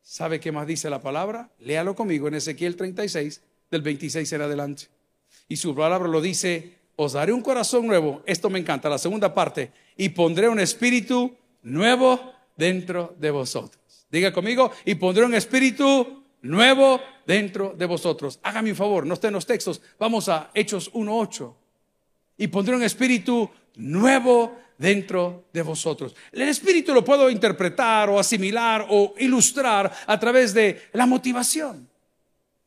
¿Sabe 0.00 0.40
qué 0.40 0.50
más 0.50 0.66
dice 0.66 0.88
la 0.88 1.02
palabra? 1.02 1.50
Léalo 1.58 1.94
conmigo 1.94 2.26
en 2.28 2.36
Ezequiel 2.36 2.74
36, 2.74 3.42
del 3.70 3.82
26 3.82 4.32
en 4.32 4.40
adelante. 4.40 4.84
Y 5.46 5.56
su 5.56 5.74
palabra 5.74 6.08
lo 6.08 6.22
dice 6.22 6.75
os 6.96 7.12
daré 7.12 7.32
un 7.32 7.42
corazón 7.42 7.86
nuevo. 7.86 8.22
Esto 8.26 8.50
me 8.50 8.58
encanta, 8.58 8.88
la 8.88 8.98
segunda 8.98 9.32
parte. 9.32 9.70
Y 9.96 10.08
pondré 10.10 10.48
un 10.48 10.58
espíritu 10.58 11.36
nuevo 11.62 12.32
dentro 12.56 13.14
de 13.18 13.30
vosotros. 13.30 14.06
Diga 14.10 14.32
conmigo, 14.32 14.70
y 14.84 14.94
pondré 14.94 15.24
un 15.24 15.34
espíritu 15.34 16.24
nuevo 16.42 17.00
dentro 17.26 17.74
de 17.76 17.86
vosotros. 17.86 18.38
Hágame 18.42 18.70
un 18.70 18.76
favor, 18.76 19.06
no 19.06 19.14
estén 19.14 19.32
los 19.32 19.46
textos. 19.46 19.80
Vamos 19.98 20.28
a 20.28 20.50
Hechos 20.54 20.92
1.8. 20.92 21.54
Y 22.38 22.46
pondré 22.48 22.76
un 22.76 22.82
espíritu 22.82 23.50
nuevo 23.76 24.56
dentro 24.78 25.46
de 25.52 25.62
vosotros. 25.62 26.14
El 26.32 26.42
espíritu 26.42 26.94
lo 26.94 27.04
puedo 27.04 27.30
interpretar 27.30 28.08
o 28.10 28.18
asimilar 28.18 28.86
o 28.88 29.14
ilustrar 29.18 29.92
a 30.06 30.20
través 30.20 30.54
de 30.54 30.88
la 30.92 31.06
motivación. 31.06 31.88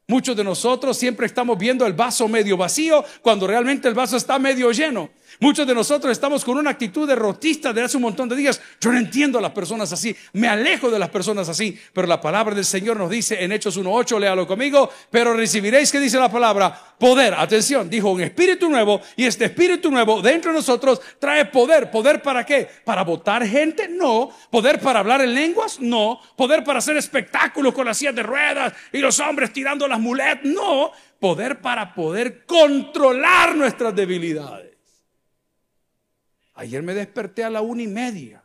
Muchos 0.10 0.36
de 0.36 0.43
nosotros 0.43 0.98
siempre 0.98 1.28
estamos 1.28 1.56
viendo 1.56 1.86
el 1.86 1.93
vaso 1.93 2.28
medio 2.28 2.58
vacío 2.58 3.06
cuando 3.22 3.45
realmente 3.45 3.88
el 3.88 3.93
vaso 3.93 4.17
está 4.17 4.39
medio 4.39 4.72
lleno. 4.72 5.12
Muchos 5.39 5.68
de 5.68 5.76
nosotros 5.76 6.12
estamos 6.12 6.44
con 6.44 6.58
una 6.58 6.72
actitud 6.72 7.08
derrotista 7.08 7.72
de 7.72 7.84
hace 7.84 7.98
un 7.98 8.04
montón 8.04 8.28
de 8.28 8.36
días. 8.36 8.62
Yo 8.82 8.92
no 8.92 8.98
entiendo 8.98 9.39
a 9.39 9.42
las 9.42 9.52
personas 9.52 9.92
así, 9.92 10.15
me 10.34 10.48
alejo 10.48 10.89
de 10.89 11.00
las 11.00 11.10
personas 11.10 11.48
así, 11.50 11.78
pero 11.94 12.08
la 12.08 12.20
palabra 12.20 12.56
del 12.56 12.65
Señor 12.65 12.98
nos 12.98 13.10
dice 13.10 13.44
en 13.44 13.52
Hechos 13.52 13.78
1.8, 13.80 14.20
léalo 14.20 14.48
conmigo, 14.48 14.89
pero 15.10 15.34
recibiréis, 15.34 15.92
que 15.92 16.00
dice 16.00 16.18
la 16.18 16.32
palabra? 16.32 16.78
Poder, 17.00 17.34
atención, 17.34 17.89
dijo 17.89 18.12
un 18.12 18.22
espíritu 18.22 18.70
nuevo 18.70 19.02
y 19.15 19.26
este 19.26 19.46
espíritu 19.46 19.89
nuevo 19.89 20.22
dentro 20.22 20.52
de 20.52 20.58
nosotros 20.58 21.00
trae 21.20 21.46
poder. 21.46 21.89
¿Poder 21.89 22.22
para 22.22 22.46
qué? 22.46 22.68
¿Para 22.84 23.04
votar 23.04 23.46
gente? 23.48 23.88
No. 23.88 24.30
¿Poder 24.50 24.80
para 24.80 25.00
hablar 25.00 25.22
en 25.22 25.34
lenguas? 25.34 25.80
No. 25.80 26.20
¿Poder 26.36 26.63
para 26.63 26.80
hacer 26.80 26.98
espectáculos 26.98 27.74
con 27.74 27.86
las 27.86 27.98
sillas 27.98 28.15
de 28.15 28.24
ruedas 28.24 28.74
y 28.92 28.98
los 29.00 29.20
hombres 29.20 29.54
tirando 29.54 29.88
las 29.88 30.00
muletas? 30.00 30.44
No. 30.44 30.92
Poder 31.20 31.62
para 31.62 31.94
poder 31.94 32.46
controlar 32.46 33.56
nuestras 33.56 33.96
debilidades. 33.96 34.69
Ayer 36.60 36.84
me 36.84 36.93
desperté 36.93 37.45
a 37.45 37.50
la 37.50 37.62
una 37.62 37.84
y 37.84 37.88
media. 37.88 38.43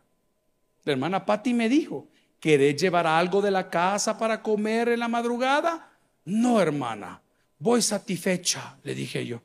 La 0.85 0.93
hermana 0.93 1.27
Patti 1.27 1.53
me 1.53 1.69
dijo, 1.69 2.07
¿querés 2.39 2.81
llevar 2.81 3.09
algo 3.09 3.43
de 3.43 3.51
la 3.51 3.69
casa 3.69 4.17
para 4.17 4.41
comer 4.41 4.91
en 4.91 5.01
la 5.01 5.09
madrugada? 5.09 5.91
No, 6.25 6.61
hermana, 6.61 7.21
voy 7.59 7.83
satisfecha, 7.83 8.77
le 8.85 8.95
dije 8.95 9.27
yo. 9.27 9.43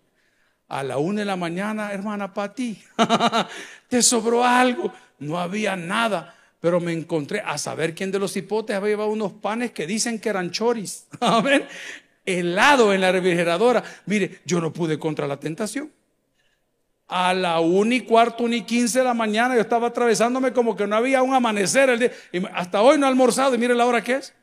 A 0.67 0.83
la 0.83 0.99
una 0.99 1.21
de 1.21 1.25
la 1.25 1.35
mañana, 1.35 1.91
hermana 1.91 2.31
Patti, 2.31 2.79
te 3.87 4.03
sobró 4.03 4.45
algo. 4.45 4.93
No 5.17 5.39
había 5.39 5.75
nada, 5.75 6.35
pero 6.59 6.79
me 6.79 6.93
encontré 6.93 7.39
a 7.39 7.57
saber 7.57 7.95
quién 7.95 8.11
de 8.11 8.19
los 8.19 8.37
hipotes 8.37 8.75
había 8.75 8.89
llevado 8.89 9.09
unos 9.09 9.33
panes 9.33 9.71
que 9.71 9.87
dicen 9.87 10.19
que 10.19 10.29
eran 10.29 10.51
choris. 10.51 11.07
ver, 11.43 11.67
Helado 12.23 12.93
en 12.93 13.01
la 13.01 13.11
refrigeradora. 13.11 13.83
Mire, 14.05 14.41
yo 14.45 14.61
no 14.61 14.71
pude 14.71 14.99
contra 14.99 15.25
la 15.25 15.39
tentación. 15.39 15.91
A 17.11 17.33
la 17.33 17.59
una 17.59 17.95
y 17.95 18.01
cuarto, 18.01 18.43
una 18.43 18.55
y 18.55 18.61
quince 18.61 18.99
de 18.99 19.05
la 19.05 19.15
mañana, 19.15 19.55
yo 19.55 19.61
estaba 19.61 19.87
atravesándome 19.87 20.53
como 20.53 20.75
que 20.75 20.85
no 20.85 20.95
había 20.95 21.23
un 21.23 21.33
amanecer. 21.33 21.89
El 21.89 21.99
día, 21.99 22.11
y 22.31 22.41
hasta 22.53 22.83
hoy 22.83 22.99
no 22.99 23.07
he 23.07 23.09
almorzado 23.09 23.55
y 23.55 23.57
mire 23.57 23.73
la 23.73 23.87
hora 23.87 24.03
que 24.03 24.13
es. 24.13 24.33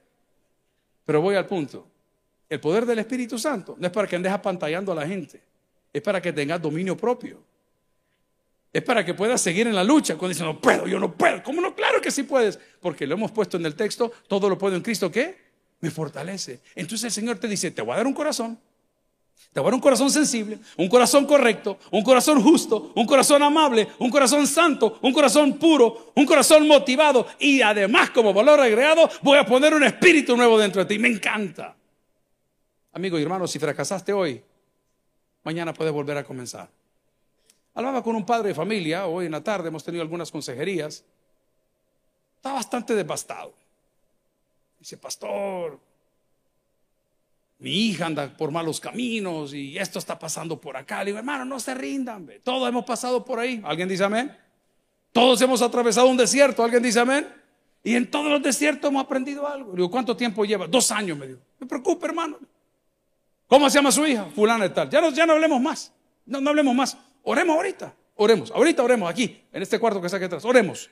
Pero 1.05 1.21
voy 1.21 1.37
al 1.37 1.47
punto. 1.47 1.87
El 2.49 2.59
poder 2.59 2.85
del 2.85 2.99
Espíritu 2.99 3.39
Santo 3.39 3.77
no 3.79 3.87
es 3.87 3.93
para 3.93 4.09
que 4.09 4.17
andes 4.17 4.33
apantallando 4.33 4.91
a 4.91 4.97
la 4.97 5.07
gente, 5.07 5.41
es 5.93 6.03
para 6.03 6.21
que 6.21 6.33
tengas 6.33 6.61
dominio 6.61 6.97
propio. 6.97 7.41
Es 8.73 8.83
para 8.83 9.05
que 9.05 9.15
puedas 9.15 9.41
seguir 9.41 9.67
en 9.69 9.75
la 9.75 9.85
lucha. 9.85 10.17
Cuando 10.17 10.31
dices, 10.31 10.45
no 10.45 10.61
puedo, 10.61 10.87
yo 10.87 10.99
no 10.99 11.17
puedo. 11.17 11.43
¿Cómo 11.43 11.63
no? 11.63 11.75
Claro 11.75 12.01
que 12.01 12.11
sí 12.11 12.25
puedes. 12.25 12.59
Porque 12.81 13.07
lo 13.07 13.15
hemos 13.15 13.31
puesto 13.31 13.57
en 13.57 13.65
el 13.65 13.75
texto, 13.75 14.13
todo 14.29 14.51
lo 14.51 14.59
puedo 14.59 14.77
en 14.77 14.83
Cristo, 14.83 15.11
¿qué? 15.11 15.39
Me 15.81 15.91
fortalece. 15.91 16.61
Entonces 16.75 17.05
el 17.05 17.13
Señor 17.13 17.39
te 17.39 17.49
dice, 17.49 17.71
te 17.71 17.81
voy 17.81 17.95
a 17.95 17.99
dar 17.99 18.07
un 18.07 18.13
corazón 18.13 18.59
te 19.57 19.61
voy 19.61 19.69
a 19.69 19.71
dar 19.71 19.75
un 19.75 19.81
corazón 19.81 20.11
sensible, 20.11 20.59
un 20.77 20.87
corazón 20.87 21.25
correcto, 21.25 21.79
un 21.91 22.03
corazón 22.03 22.43
justo, 22.43 22.93
un 22.95 23.07
corazón 23.07 23.43
amable, 23.43 23.89
un 24.01 24.11
corazón 24.11 24.47
santo, 24.47 24.99
un 25.01 25.15
corazón 25.15 25.55
puro, 25.59 26.13
un 26.15 26.27
corazón 26.27 26.69
motivado 26.69 27.27
y 27.39 27.63
además 27.63 28.11
como 28.11 28.35
valor 28.35 28.61
agregado 28.61 29.09
voy 29.23 29.39
a 29.39 29.47
poner 29.47 29.73
un 29.73 29.83
espíritu 29.85 30.37
nuevo 30.37 30.59
dentro 30.59 30.85
de 30.85 30.95
ti. 30.95 30.99
Me 30.99 31.09
encanta. 31.09 31.75
Amigo 32.93 33.19
y 33.19 33.23
hermano, 33.23 33.47
si 33.47 33.59
fracasaste 33.59 34.13
hoy, 34.13 34.43
mañana 35.43 35.73
puedes 35.73 35.95
volver 35.95 36.19
a 36.19 36.25
comenzar. 36.25 36.69
Hablaba 37.73 38.03
con 38.03 38.15
un 38.15 38.27
padre 38.27 38.49
de 38.49 38.55
familia, 38.55 39.07
hoy 39.07 39.25
en 39.25 39.33
la 39.33 39.43
tarde 39.43 39.69
hemos 39.69 39.83
tenido 39.83 40.03
algunas 40.03 40.31
consejerías. 40.31 41.03
Está 42.37 42.53
bastante 42.53 42.95
devastado. 42.95 43.55
Dice, 44.79 44.99
pastor, 44.99 45.81
mi 47.59 47.89
hija 47.89 48.07
anda 48.07 48.37
por 48.37 48.51
malos 48.51 48.81
caminos 48.81 49.55
y 49.55 49.79
esto 49.79 49.99
está 49.99 50.19
pasando 50.19 50.61
por 50.61 50.77
acá. 50.77 51.01
Le 51.01 51.07
digo, 51.07 51.19
hermano, 51.19 51.45
no 51.45 51.59
se 51.59 51.75
rindan, 51.75 52.29
todos 52.43 52.69
hemos 52.69 52.85
pasado 52.85 53.25
por 53.25 53.39
ahí. 53.39 53.61
¿Alguien 53.65 53.89
dice 53.89 54.05
amén? 54.05 54.37
Todos 55.13 55.41
hemos 55.41 55.63
atravesado 55.63 56.09
un 56.09 56.17
desierto. 56.19 56.63
¿Alguien 56.63 56.83
dice 56.83 57.01
amén? 57.01 57.27
Y 57.83 57.95
en 57.95 58.11
todos 58.11 58.31
los 58.31 58.43
desiertos 58.43 58.91
hemos 58.91 59.05
aprendido 59.05 59.47
algo. 59.49 59.71
Le 59.71 59.77
digo, 59.77 59.91
¿cuánto 59.91 60.15
tiempo 60.15 60.45
lleva? 60.45 60.67
Dos 60.67 60.91
años, 60.91 61.17
me 61.17 61.27
dijo. 61.27 61.41
Me 61.59 61.67
preocupa, 61.67 62.07
hermano. 62.07 62.39
¿Cómo 63.47 63.71
se 63.71 63.79
llama 63.79 63.93
su 63.93 64.05
hija? 64.07 64.27
Fulana 64.35 64.65
de 64.65 64.75
tal. 64.75 64.91
Ya 64.91 65.01
no, 65.01 65.11
ya 65.11 65.25
no 65.25 65.33
hablemos 65.33 65.61
más. 65.61 65.93
No, 66.27 66.41
no 66.41 66.51
hablemos 66.51 66.75
más. 66.75 66.99
Oremos 67.23 67.57
ahorita. 67.57 67.95
Oremos. 68.17 68.51
Ahorita 68.51 68.83
oremos 68.83 69.09
aquí, 69.09 69.41
en 69.53 69.63
este 69.63 69.79
cuarto 69.79 70.01
que 70.01 70.07
está 70.07 70.17
aquí 70.17 70.27
atrás. 70.27 70.45
Oremos. 70.45 70.91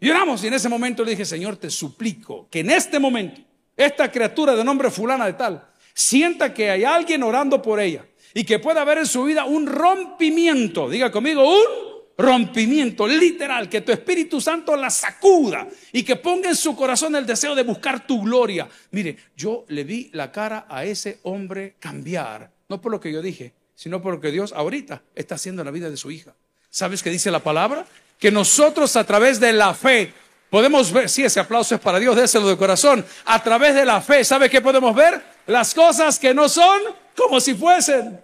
Y 0.00 0.10
oramos. 0.10 0.42
Y 0.44 0.48
en 0.48 0.54
ese 0.54 0.68
momento 0.68 1.04
le 1.04 1.12
dije, 1.12 1.24
Señor, 1.24 1.56
te 1.56 1.70
suplico 1.70 2.48
que 2.50 2.60
en 2.60 2.70
este 2.70 2.98
momento 2.98 3.40
esta 3.84 4.10
criatura 4.10 4.54
de 4.54 4.64
nombre 4.64 4.90
fulana 4.90 5.26
de 5.26 5.32
tal, 5.32 5.66
sienta 5.94 6.52
que 6.52 6.70
hay 6.70 6.84
alguien 6.84 7.22
orando 7.22 7.62
por 7.62 7.80
ella 7.80 8.04
y 8.34 8.44
que 8.44 8.58
pueda 8.58 8.82
haber 8.82 8.98
en 8.98 9.06
su 9.06 9.24
vida 9.24 9.44
un 9.44 9.66
rompimiento, 9.66 10.88
diga 10.88 11.10
conmigo, 11.10 11.42
un 11.42 11.90
rompimiento 12.16 13.06
literal, 13.06 13.68
que 13.68 13.80
tu 13.80 13.92
Espíritu 13.92 14.40
Santo 14.40 14.76
la 14.76 14.90
sacuda 14.90 15.66
y 15.92 16.02
que 16.02 16.16
ponga 16.16 16.50
en 16.50 16.56
su 16.56 16.76
corazón 16.76 17.16
el 17.16 17.26
deseo 17.26 17.54
de 17.54 17.62
buscar 17.62 18.06
tu 18.06 18.22
gloria. 18.22 18.68
Mire, 18.90 19.16
yo 19.36 19.64
le 19.68 19.84
vi 19.84 20.10
la 20.12 20.30
cara 20.30 20.66
a 20.68 20.84
ese 20.84 21.20
hombre 21.22 21.76
cambiar, 21.80 22.50
no 22.68 22.80
por 22.80 22.92
lo 22.92 23.00
que 23.00 23.12
yo 23.12 23.22
dije, 23.22 23.54
sino 23.74 24.02
por 24.02 24.14
lo 24.14 24.20
que 24.20 24.30
Dios 24.30 24.52
ahorita 24.52 25.02
está 25.14 25.36
haciendo 25.36 25.62
en 25.62 25.66
la 25.66 25.72
vida 25.72 25.88
de 25.88 25.96
su 25.96 26.10
hija. 26.10 26.34
¿Sabes 26.68 27.02
qué 27.02 27.10
dice 27.10 27.30
la 27.30 27.40
palabra? 27.40 27.86
Que 28.18 28.30
nosotros 28.30 28.94
a 28.96 29.04
través 29.04 29.40
de 29.40 29.52
la 29.54 29.72
fe 29.72 30.12
Podemos 30.50 30.92
ver, 30.92 31.08
si 31.08 31.22
ese 31.22 31.38
aplauso 31.38 31.76
es 31.76 31.80
para 31.80 32.00
Dios, 32.00 32.16
déselo 32.16 32.48
de 32.48 32.56
corazón. 32.56 33.06
A 33.24 33.40
través 33.42 33.74
de 33.74 33.84
la 33.84 34.00
fe, 34.00 34.24
¿sabe 34.24 34.50
qué 34.50 34.60
podemos 34.60 34.94
ver? 34.94 35.22
Las 35.46 35.72
cosas 35.72 36.18
que 36.18 36.34
no 36.34 36.48
son 36.48 36.80
como 37.16 37.40
si 37.40 37.54
fuesen. 37.54 38.20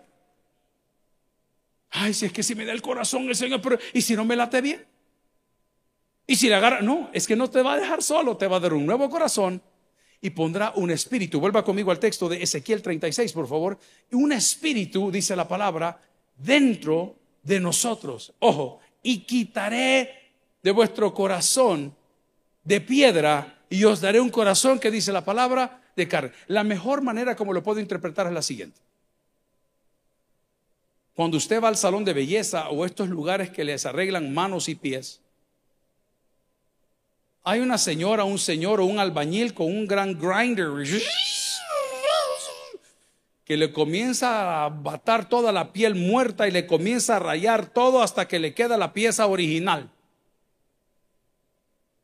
Ay, 1.90 2.12
si 2.12 2.26
es 2.26 2.32
que 2.32 2.42
si 2.42 2.56
me 2.56 2.64
da 2.64 2.72
el 2.72 2.82
corazón 2.82 3.28
el 3.28 3.36
Señor, 3.36 3.62
pero 3.62 3.78
¿y 3.94 4.02
si 4.02 4.16
no 4.16 4.24
me 4.24 4.34
late 4.34 4.60
bien? 4.60 4.84
Y 6.26 6.34
si 6.34 6.48
le 6.48 6.56
agarra, 6.56 6.80
no, 6.80 7.08
es 7.12 7.28
que 7.28 7.36
no 7.36 7.48
te 7.48 7.62
va 7.62 7.74
a 7.74 7.78
dejar 7.78 8.02
solo, 8.02 8.36
te 8.36 8.48
va 8.48 8.56
a 8.56 8.60
dar 8.60 8.74
un 8.74 8.84
nuevo 8.84 9.08
corazón 9.08 9.62
y 10.20 10.30
pondrá 10.30 10.72
un 10.74 10.90
espíritu. 10.90 11.38
Vuelva 11.38 11.64
conmigo 11.64 11.92
al 11.92 12.00
texto 12.00 12.28
de 12.28 12.42
Ezequiel 12.42 12.82
36, 12.82 13.32
por 13.32 13.46
favor. 13.46 13.78
Un 14.10 14.32
espíritu, 14.32 15.12
dice 15.12 15.36
la 15.36 15.46
palabra, 15.46 16.00
dentro 16.36 17.14
de 17.44 17.60
nosotros. 17.60 18.34
Ojo, 18.40 18.80
y 19.04 19.20
quitaré 19.20 20.32
de 20.60 20.70
vuestro 20.72 21.14
corazón 21.14 21.94
de 22.66 22.80
piedra 22.80 23.56
y 23.70 23.84
os 23.84 24.00
daré 24.00 24.20
un 24.20 24.28
corazón 24.28 24.78
que 24.78 24.90
dice 24.90 25.12
la 25.12 25.24
palabra 25.24 25.80
de 25.96 26.06
carne. 26.06 26.32
La 26.48 26.64
mejor 26.64 27.00
manera 27.00 27.34
como 27.34 27.52
lo 27.52 27.62
puedo 27.62 27.80
interpretar 27.80 28.26
es 28.26 28.32
la 28.32 28.42
siguiente. 28.42 28.78
Cuando 31.14 31.38
usted 31.38 31.62
va 31.62 31.68
al 31.68 31.76
salón 31.76 32.04
de 32.04 32.12
belleza 32.12 32.68
o 32.68 32.84
estos 32.84 33.08
lugares 33.08 33.48
que 33.48 33.64
les 33.64 33.86
arreglan 33.86 34.34
manos 34.34 34.68
y 34.68 34.74
pies, 34.74 35.20
hay 37.42 37.60
una 37.60 37.78
señora, 37.78 38.24
un 38.24 38.38
señor 38.38 38.80
o 38.80 38.84
un 38.84 38.98
albañil 38.98 39.54
con 39.54 39.66
un 39.68 39.86
gran 39.86 40.18
grinder 40.18 40.68
que 43.44 43.56
le 43.56 43.72
comienza 43.72 44.64
a 44.64 44.68
batar 44.68 45.28
toda 45.28 45.52
la 45.52 45.72
piel 45.72 45.94
muerta 45.94 46.48
y 46.48 46.50
le 46.50 46.66
comienza 46.66 47.16
a 47.16 47.20
rayar 47.20 47.66
todo 47.66 48.02
hasta 48.02 48.26
que 48.26 48.40
le 48.40 48.52
queda 48.52 48.76
la 48.76 48.92
pieza 48.92 49.28
original. 49.28 49.88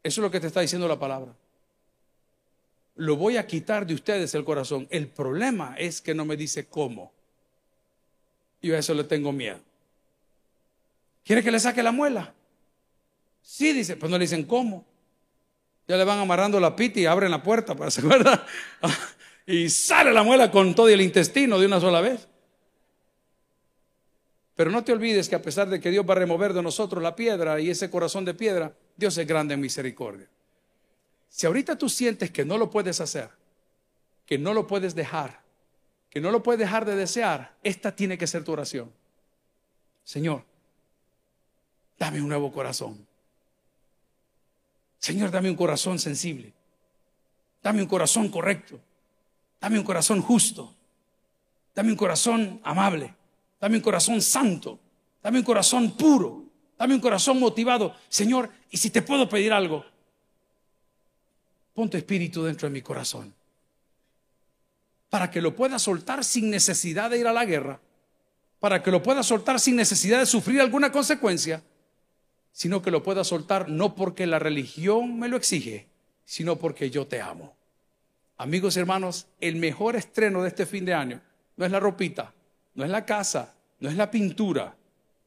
Eso 0.03 0.21
es 0.21 0.23
lo 0.23 0.31
que 0.31 0.41
te 0.41 0.49
está 0.49 0.61
diciendo 0.61 0.89
la 0.89 0.99
palabra. 0.99 1.33
Lo 2.97 3.17
voy 3.17 3.37
a 3.37 3.47
quitar 3.47 3.87
de 3.87 3.95
ustedes 3.95 4.35
el 4.35 4.45
corazón. 4.45 4.87
El 4.91 5.09
problema 5.09 5.75
es 5.79 6.01
que 6.01 6.15
no 6.15 6.25
me 6.25 6.37
dice 6.37 6.67
cómo. 6.67 7.13
Yo 8.61 8.75
a 8.75 8.79
eso 8.79 8.95
le 8.95 9.05
tengo 9.05 9.33
miedo. 9.33 9.59
¿Quiere 11.25 11.43
que 11.43 11.51
le 11.51 11.61
saque 11.61 11.83
la 11.83 11.93
muela? 11.93 12.35
Sí, 13.43 13.73
dice, 13.73 13.97
pues 13.97 14.11
no 14.11 14.19
le 14.19 14.25
dicen 14.25 14.45
cómo. 14.45 14.85
Ya 15.89 15.97
le 15.97 16.05
van 16.05 16.19
amarrando 16.19 16.61
la 16.61 16.77
pita 16.77 17.01
y 17.01 17.07
abren 17.07 17.31
la 17.31 17.43
puerta, 17.43 17.75
para 17.75 17.91
¿se 17.91 18.01
acuerda? 18.01 18.47
y 19.47 19.69
sale 19.69 20.13
la 20.13 20.23
muela 20.23 20.51
con 20.51 20.75
todo 20.75 20.89
el 20.89 21.01
intestino 21.01 21.59
de 21.59 21.67
una 21.67 21.81
sola 21.81 22.01
vez. 22.01 22.29
Pero 24.55 24.71
no 24.71 24.85
te 24.85 24.93
olvides 24.93 25.29
que 25.29 25.35
a 25.35 25.43
pesar 25.43 25.69
de 25.69 25.81
que 25.81 25.91
Dios 25.91 26.05
va 26.09 26.13
a 26.13 26.19
remover 26.19 26.53
de 26.53 26.63
nosotros 26.63 27.03
la 27.03 27.17
piedra 27.17 27.59
y 27.61 27.71
ese 27.71 27.91
corazón 27.91 28.25
de 28.25 28.35
piedra, 28.35 28.75
Dios 28.97 29.17
es 29.19 29.27
grande 29.27 29.55
en 29.55 29.61
misericordia. 29.61 30.29
Si 31.29 31.47
ahorita 31.47 31.77
tú 31.77 31.89
sientes 31.89 32.31
que 32.31 32.45
no 32.45 32.59
lo 32.59 32.71
puedes 32.71 33.01
hacer, 33.01 33.31
que 34.27 34.39
no 34.39 34.53
lo 34.53 34.67
puedes 34.67 34.95
dejar, 34.95 35.41
que 36.11 36.21
no 36.21 36.31
lo 36.31 36.43
puedes 36.43 36.61
dejar 36.61 36.85
de 36.85 36.95
desear, 36.95 37.57
esta 37.63 37.97
tiene 37.97 38.19
que 38.19 38.27
ser 38.27 38.45
tu 38.45 38.53
oración. 38.53 38.93
Señor, 40.05 40.45
dame 41.99 42.21
un 42.21 42.29
nuevo 42.29 42.53
corazón. 42.53 43.07
Señor, 44.99 45.31
dame 45.31 45.51
un 45.51 45.57
corazón 45.57 45.99
sensible. 45.99 46.53
Dame 47.63 47.81
un 47.81 47.89
corazón 47.89 48.29
correcto. 48.29 48.79
Dame 49.61 49.79
un 49.79 49.85
corazón 49.85 50.21
justo. 50.21 50.75
Dame 51.75 51.91
un 51.91 51.97
corazón 51.97 52.61
amable. 52.63 53.15
Dame 53.61 53.77
un 53.77 53.83
corazón 53.83 54.21
santo. 54.21 54.79
Dame 55.23 55.39
un 55.39 55.45
corazón 55.45 55.97
puro. 55.97 56.45
Dame 56.83 56.97
un 56.97 57.01
corazón 57.01 57.39
motivado. 57.39 57.95
Señor, 58.09 58.51
y 58.69 58.77
si 58.77 58.91
te 58.91 59.03
puedo 59.03 59.29
pedir 59.29 59.53
algo, 59.53 59.85
pon 61.75 61.89
tu 61.89 61.97
espíritu 61.97 62.43
dentro 62.43 62.67
de 62.67 62.73
mi 62.73 62.83
corazón. 62.83 63.33
Para 65.09 65.31
que 65.31 65.41
lo 65.41 65.55
pueda 65.55 65.79
soltar 65.79 66.25
sin 66.25 66.51
necesidad 66.51 67.09
de 67.09 67.19
ir 67.19 67.29
a 67.29 67.33
la 67.33 67.45
guerra. 67.45 67.79
Para 68.59 68.83
que 68.83 68.91
lo 68.91 69.01
pueda 69.01 69.23
soltar 69.23 69.61
sin 69.61 69.77
necesidad 69.77 70.19
de 70.19 70.27
sufrir 70.27 70.61
alguna 70.61 70.91
consecuencia. 70.91 71.63
Sino 72.51 72.83
que 72.83 72.91
lo 72.91 73.05
pueda 73.05 73.23
soltar 73.23 73.69
no 73.69 73.95
porque 73.95 74.27
la 74.27 74.41
religión 74.41 75.21
me 75.21 75.29
lo 75.29 75.37
exige, 75.37 75.87
sino 76.25 76.57
porque 76.57 76.91
yo 76.91 77.07
te 77.07 77.21
amo. 77.21 77.55
Amigos 78.39 78.77
y 78.77 78.81
hermanos, 78.81 79.29
el 79.41 79.55
mejor 79.55 79.95
estreno 79.95 80.43
de 80.43 80.49
este 80.49 80.67
fin 80.67 80.85
de 80.85 80.95
año 80.95 81.21
no 81.57 81.65
es 81.65 81.71
la 81.71 81.79
ropita, 81.79 82.35
no 82.75 82.83
es 82.83 82.91
la 82.91 83.07
casa, 83.07 83.55
no 83.79 83.89
es 83.89 83.95
la 83.95 84.11
pintura, 84.11 84.75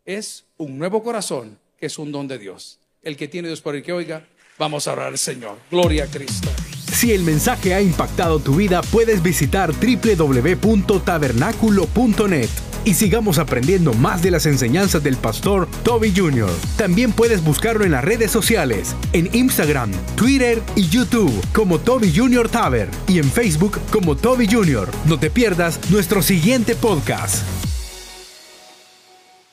es 0.05 0.45
un 0.57 0.77
nuevo 0.77 1.01
corazón 1.03 1.57
que 1.79 1.87
es 1.87 1.97
un 1.99 2.11
don 2.11 2.27
de 2.27 2.37
Dios. 2.37 2.79
El 3.01 3.17
que 3.17 3.27
tiene 3.27 3.47
Dios 3.49 3.61
por 3.61 3.75
el 3.75 3.83
que 3.83 3.91
oiga, 3.93 4.25
vamos 4.57 4.87
a 4.87 4.93
orar 4.93 5.07
al 5.07 5.17
Señor. 5.17 5.57
Gloria 5.69 6.05
a 6.05 6.07
Cristo. 6.07 6.47
Si 6.91 7.11
el 7.11 7.23
mensaje 7.23 7.73
ha 7.73 7.81
impactado 7.81 8.39
tu 8.39 8.55
vida, 8.55 8.81
puedes 8.81 9.21
visitar 9.21 9.73
www.tabernaculo.net 9.73 12.49
y 12.85 12.93
sigamos 12.93 13.37
aprendiendo 13.39 13.93
más 13.93 14.21
de 14.21 14.31
las 14.31 14.45
enseñanzas 14.45 15.03
del 15.03 15.17
pastor 15.17 15.67
Toby 15.83 16.13
Jr. 16.15 16.49
También 16.77 17.11
puedes 17.11 17.43
buscarlo 17.43 17.83
en 17.83 17.91
las 17.91 18.05
redes 18.05 18.31
sociales, 18.31 18.95
en 19.11 19.29
Instagram, 19.35 19.91
Twitter 20.15 20.61
y 20.75 20.87
YouTube 20.87 21.33
como 21.51 21.79
Toby 21.79 22.15
Jr. 22.15 22.47
Taber 22.47 22.89
y 23.07 23.19
en 23.19 23.29
Facebook 23.29 23.77
como 23.91 24.15
Toby 24.15 24.47
Jr. 24.49 24.89
No 25.05 25.19
te 25.19 25.29
pierdas 25.29 25.77
nuestro 25.89 26.21
siguiente 26.21 26.75
podcast. 26.75 27.43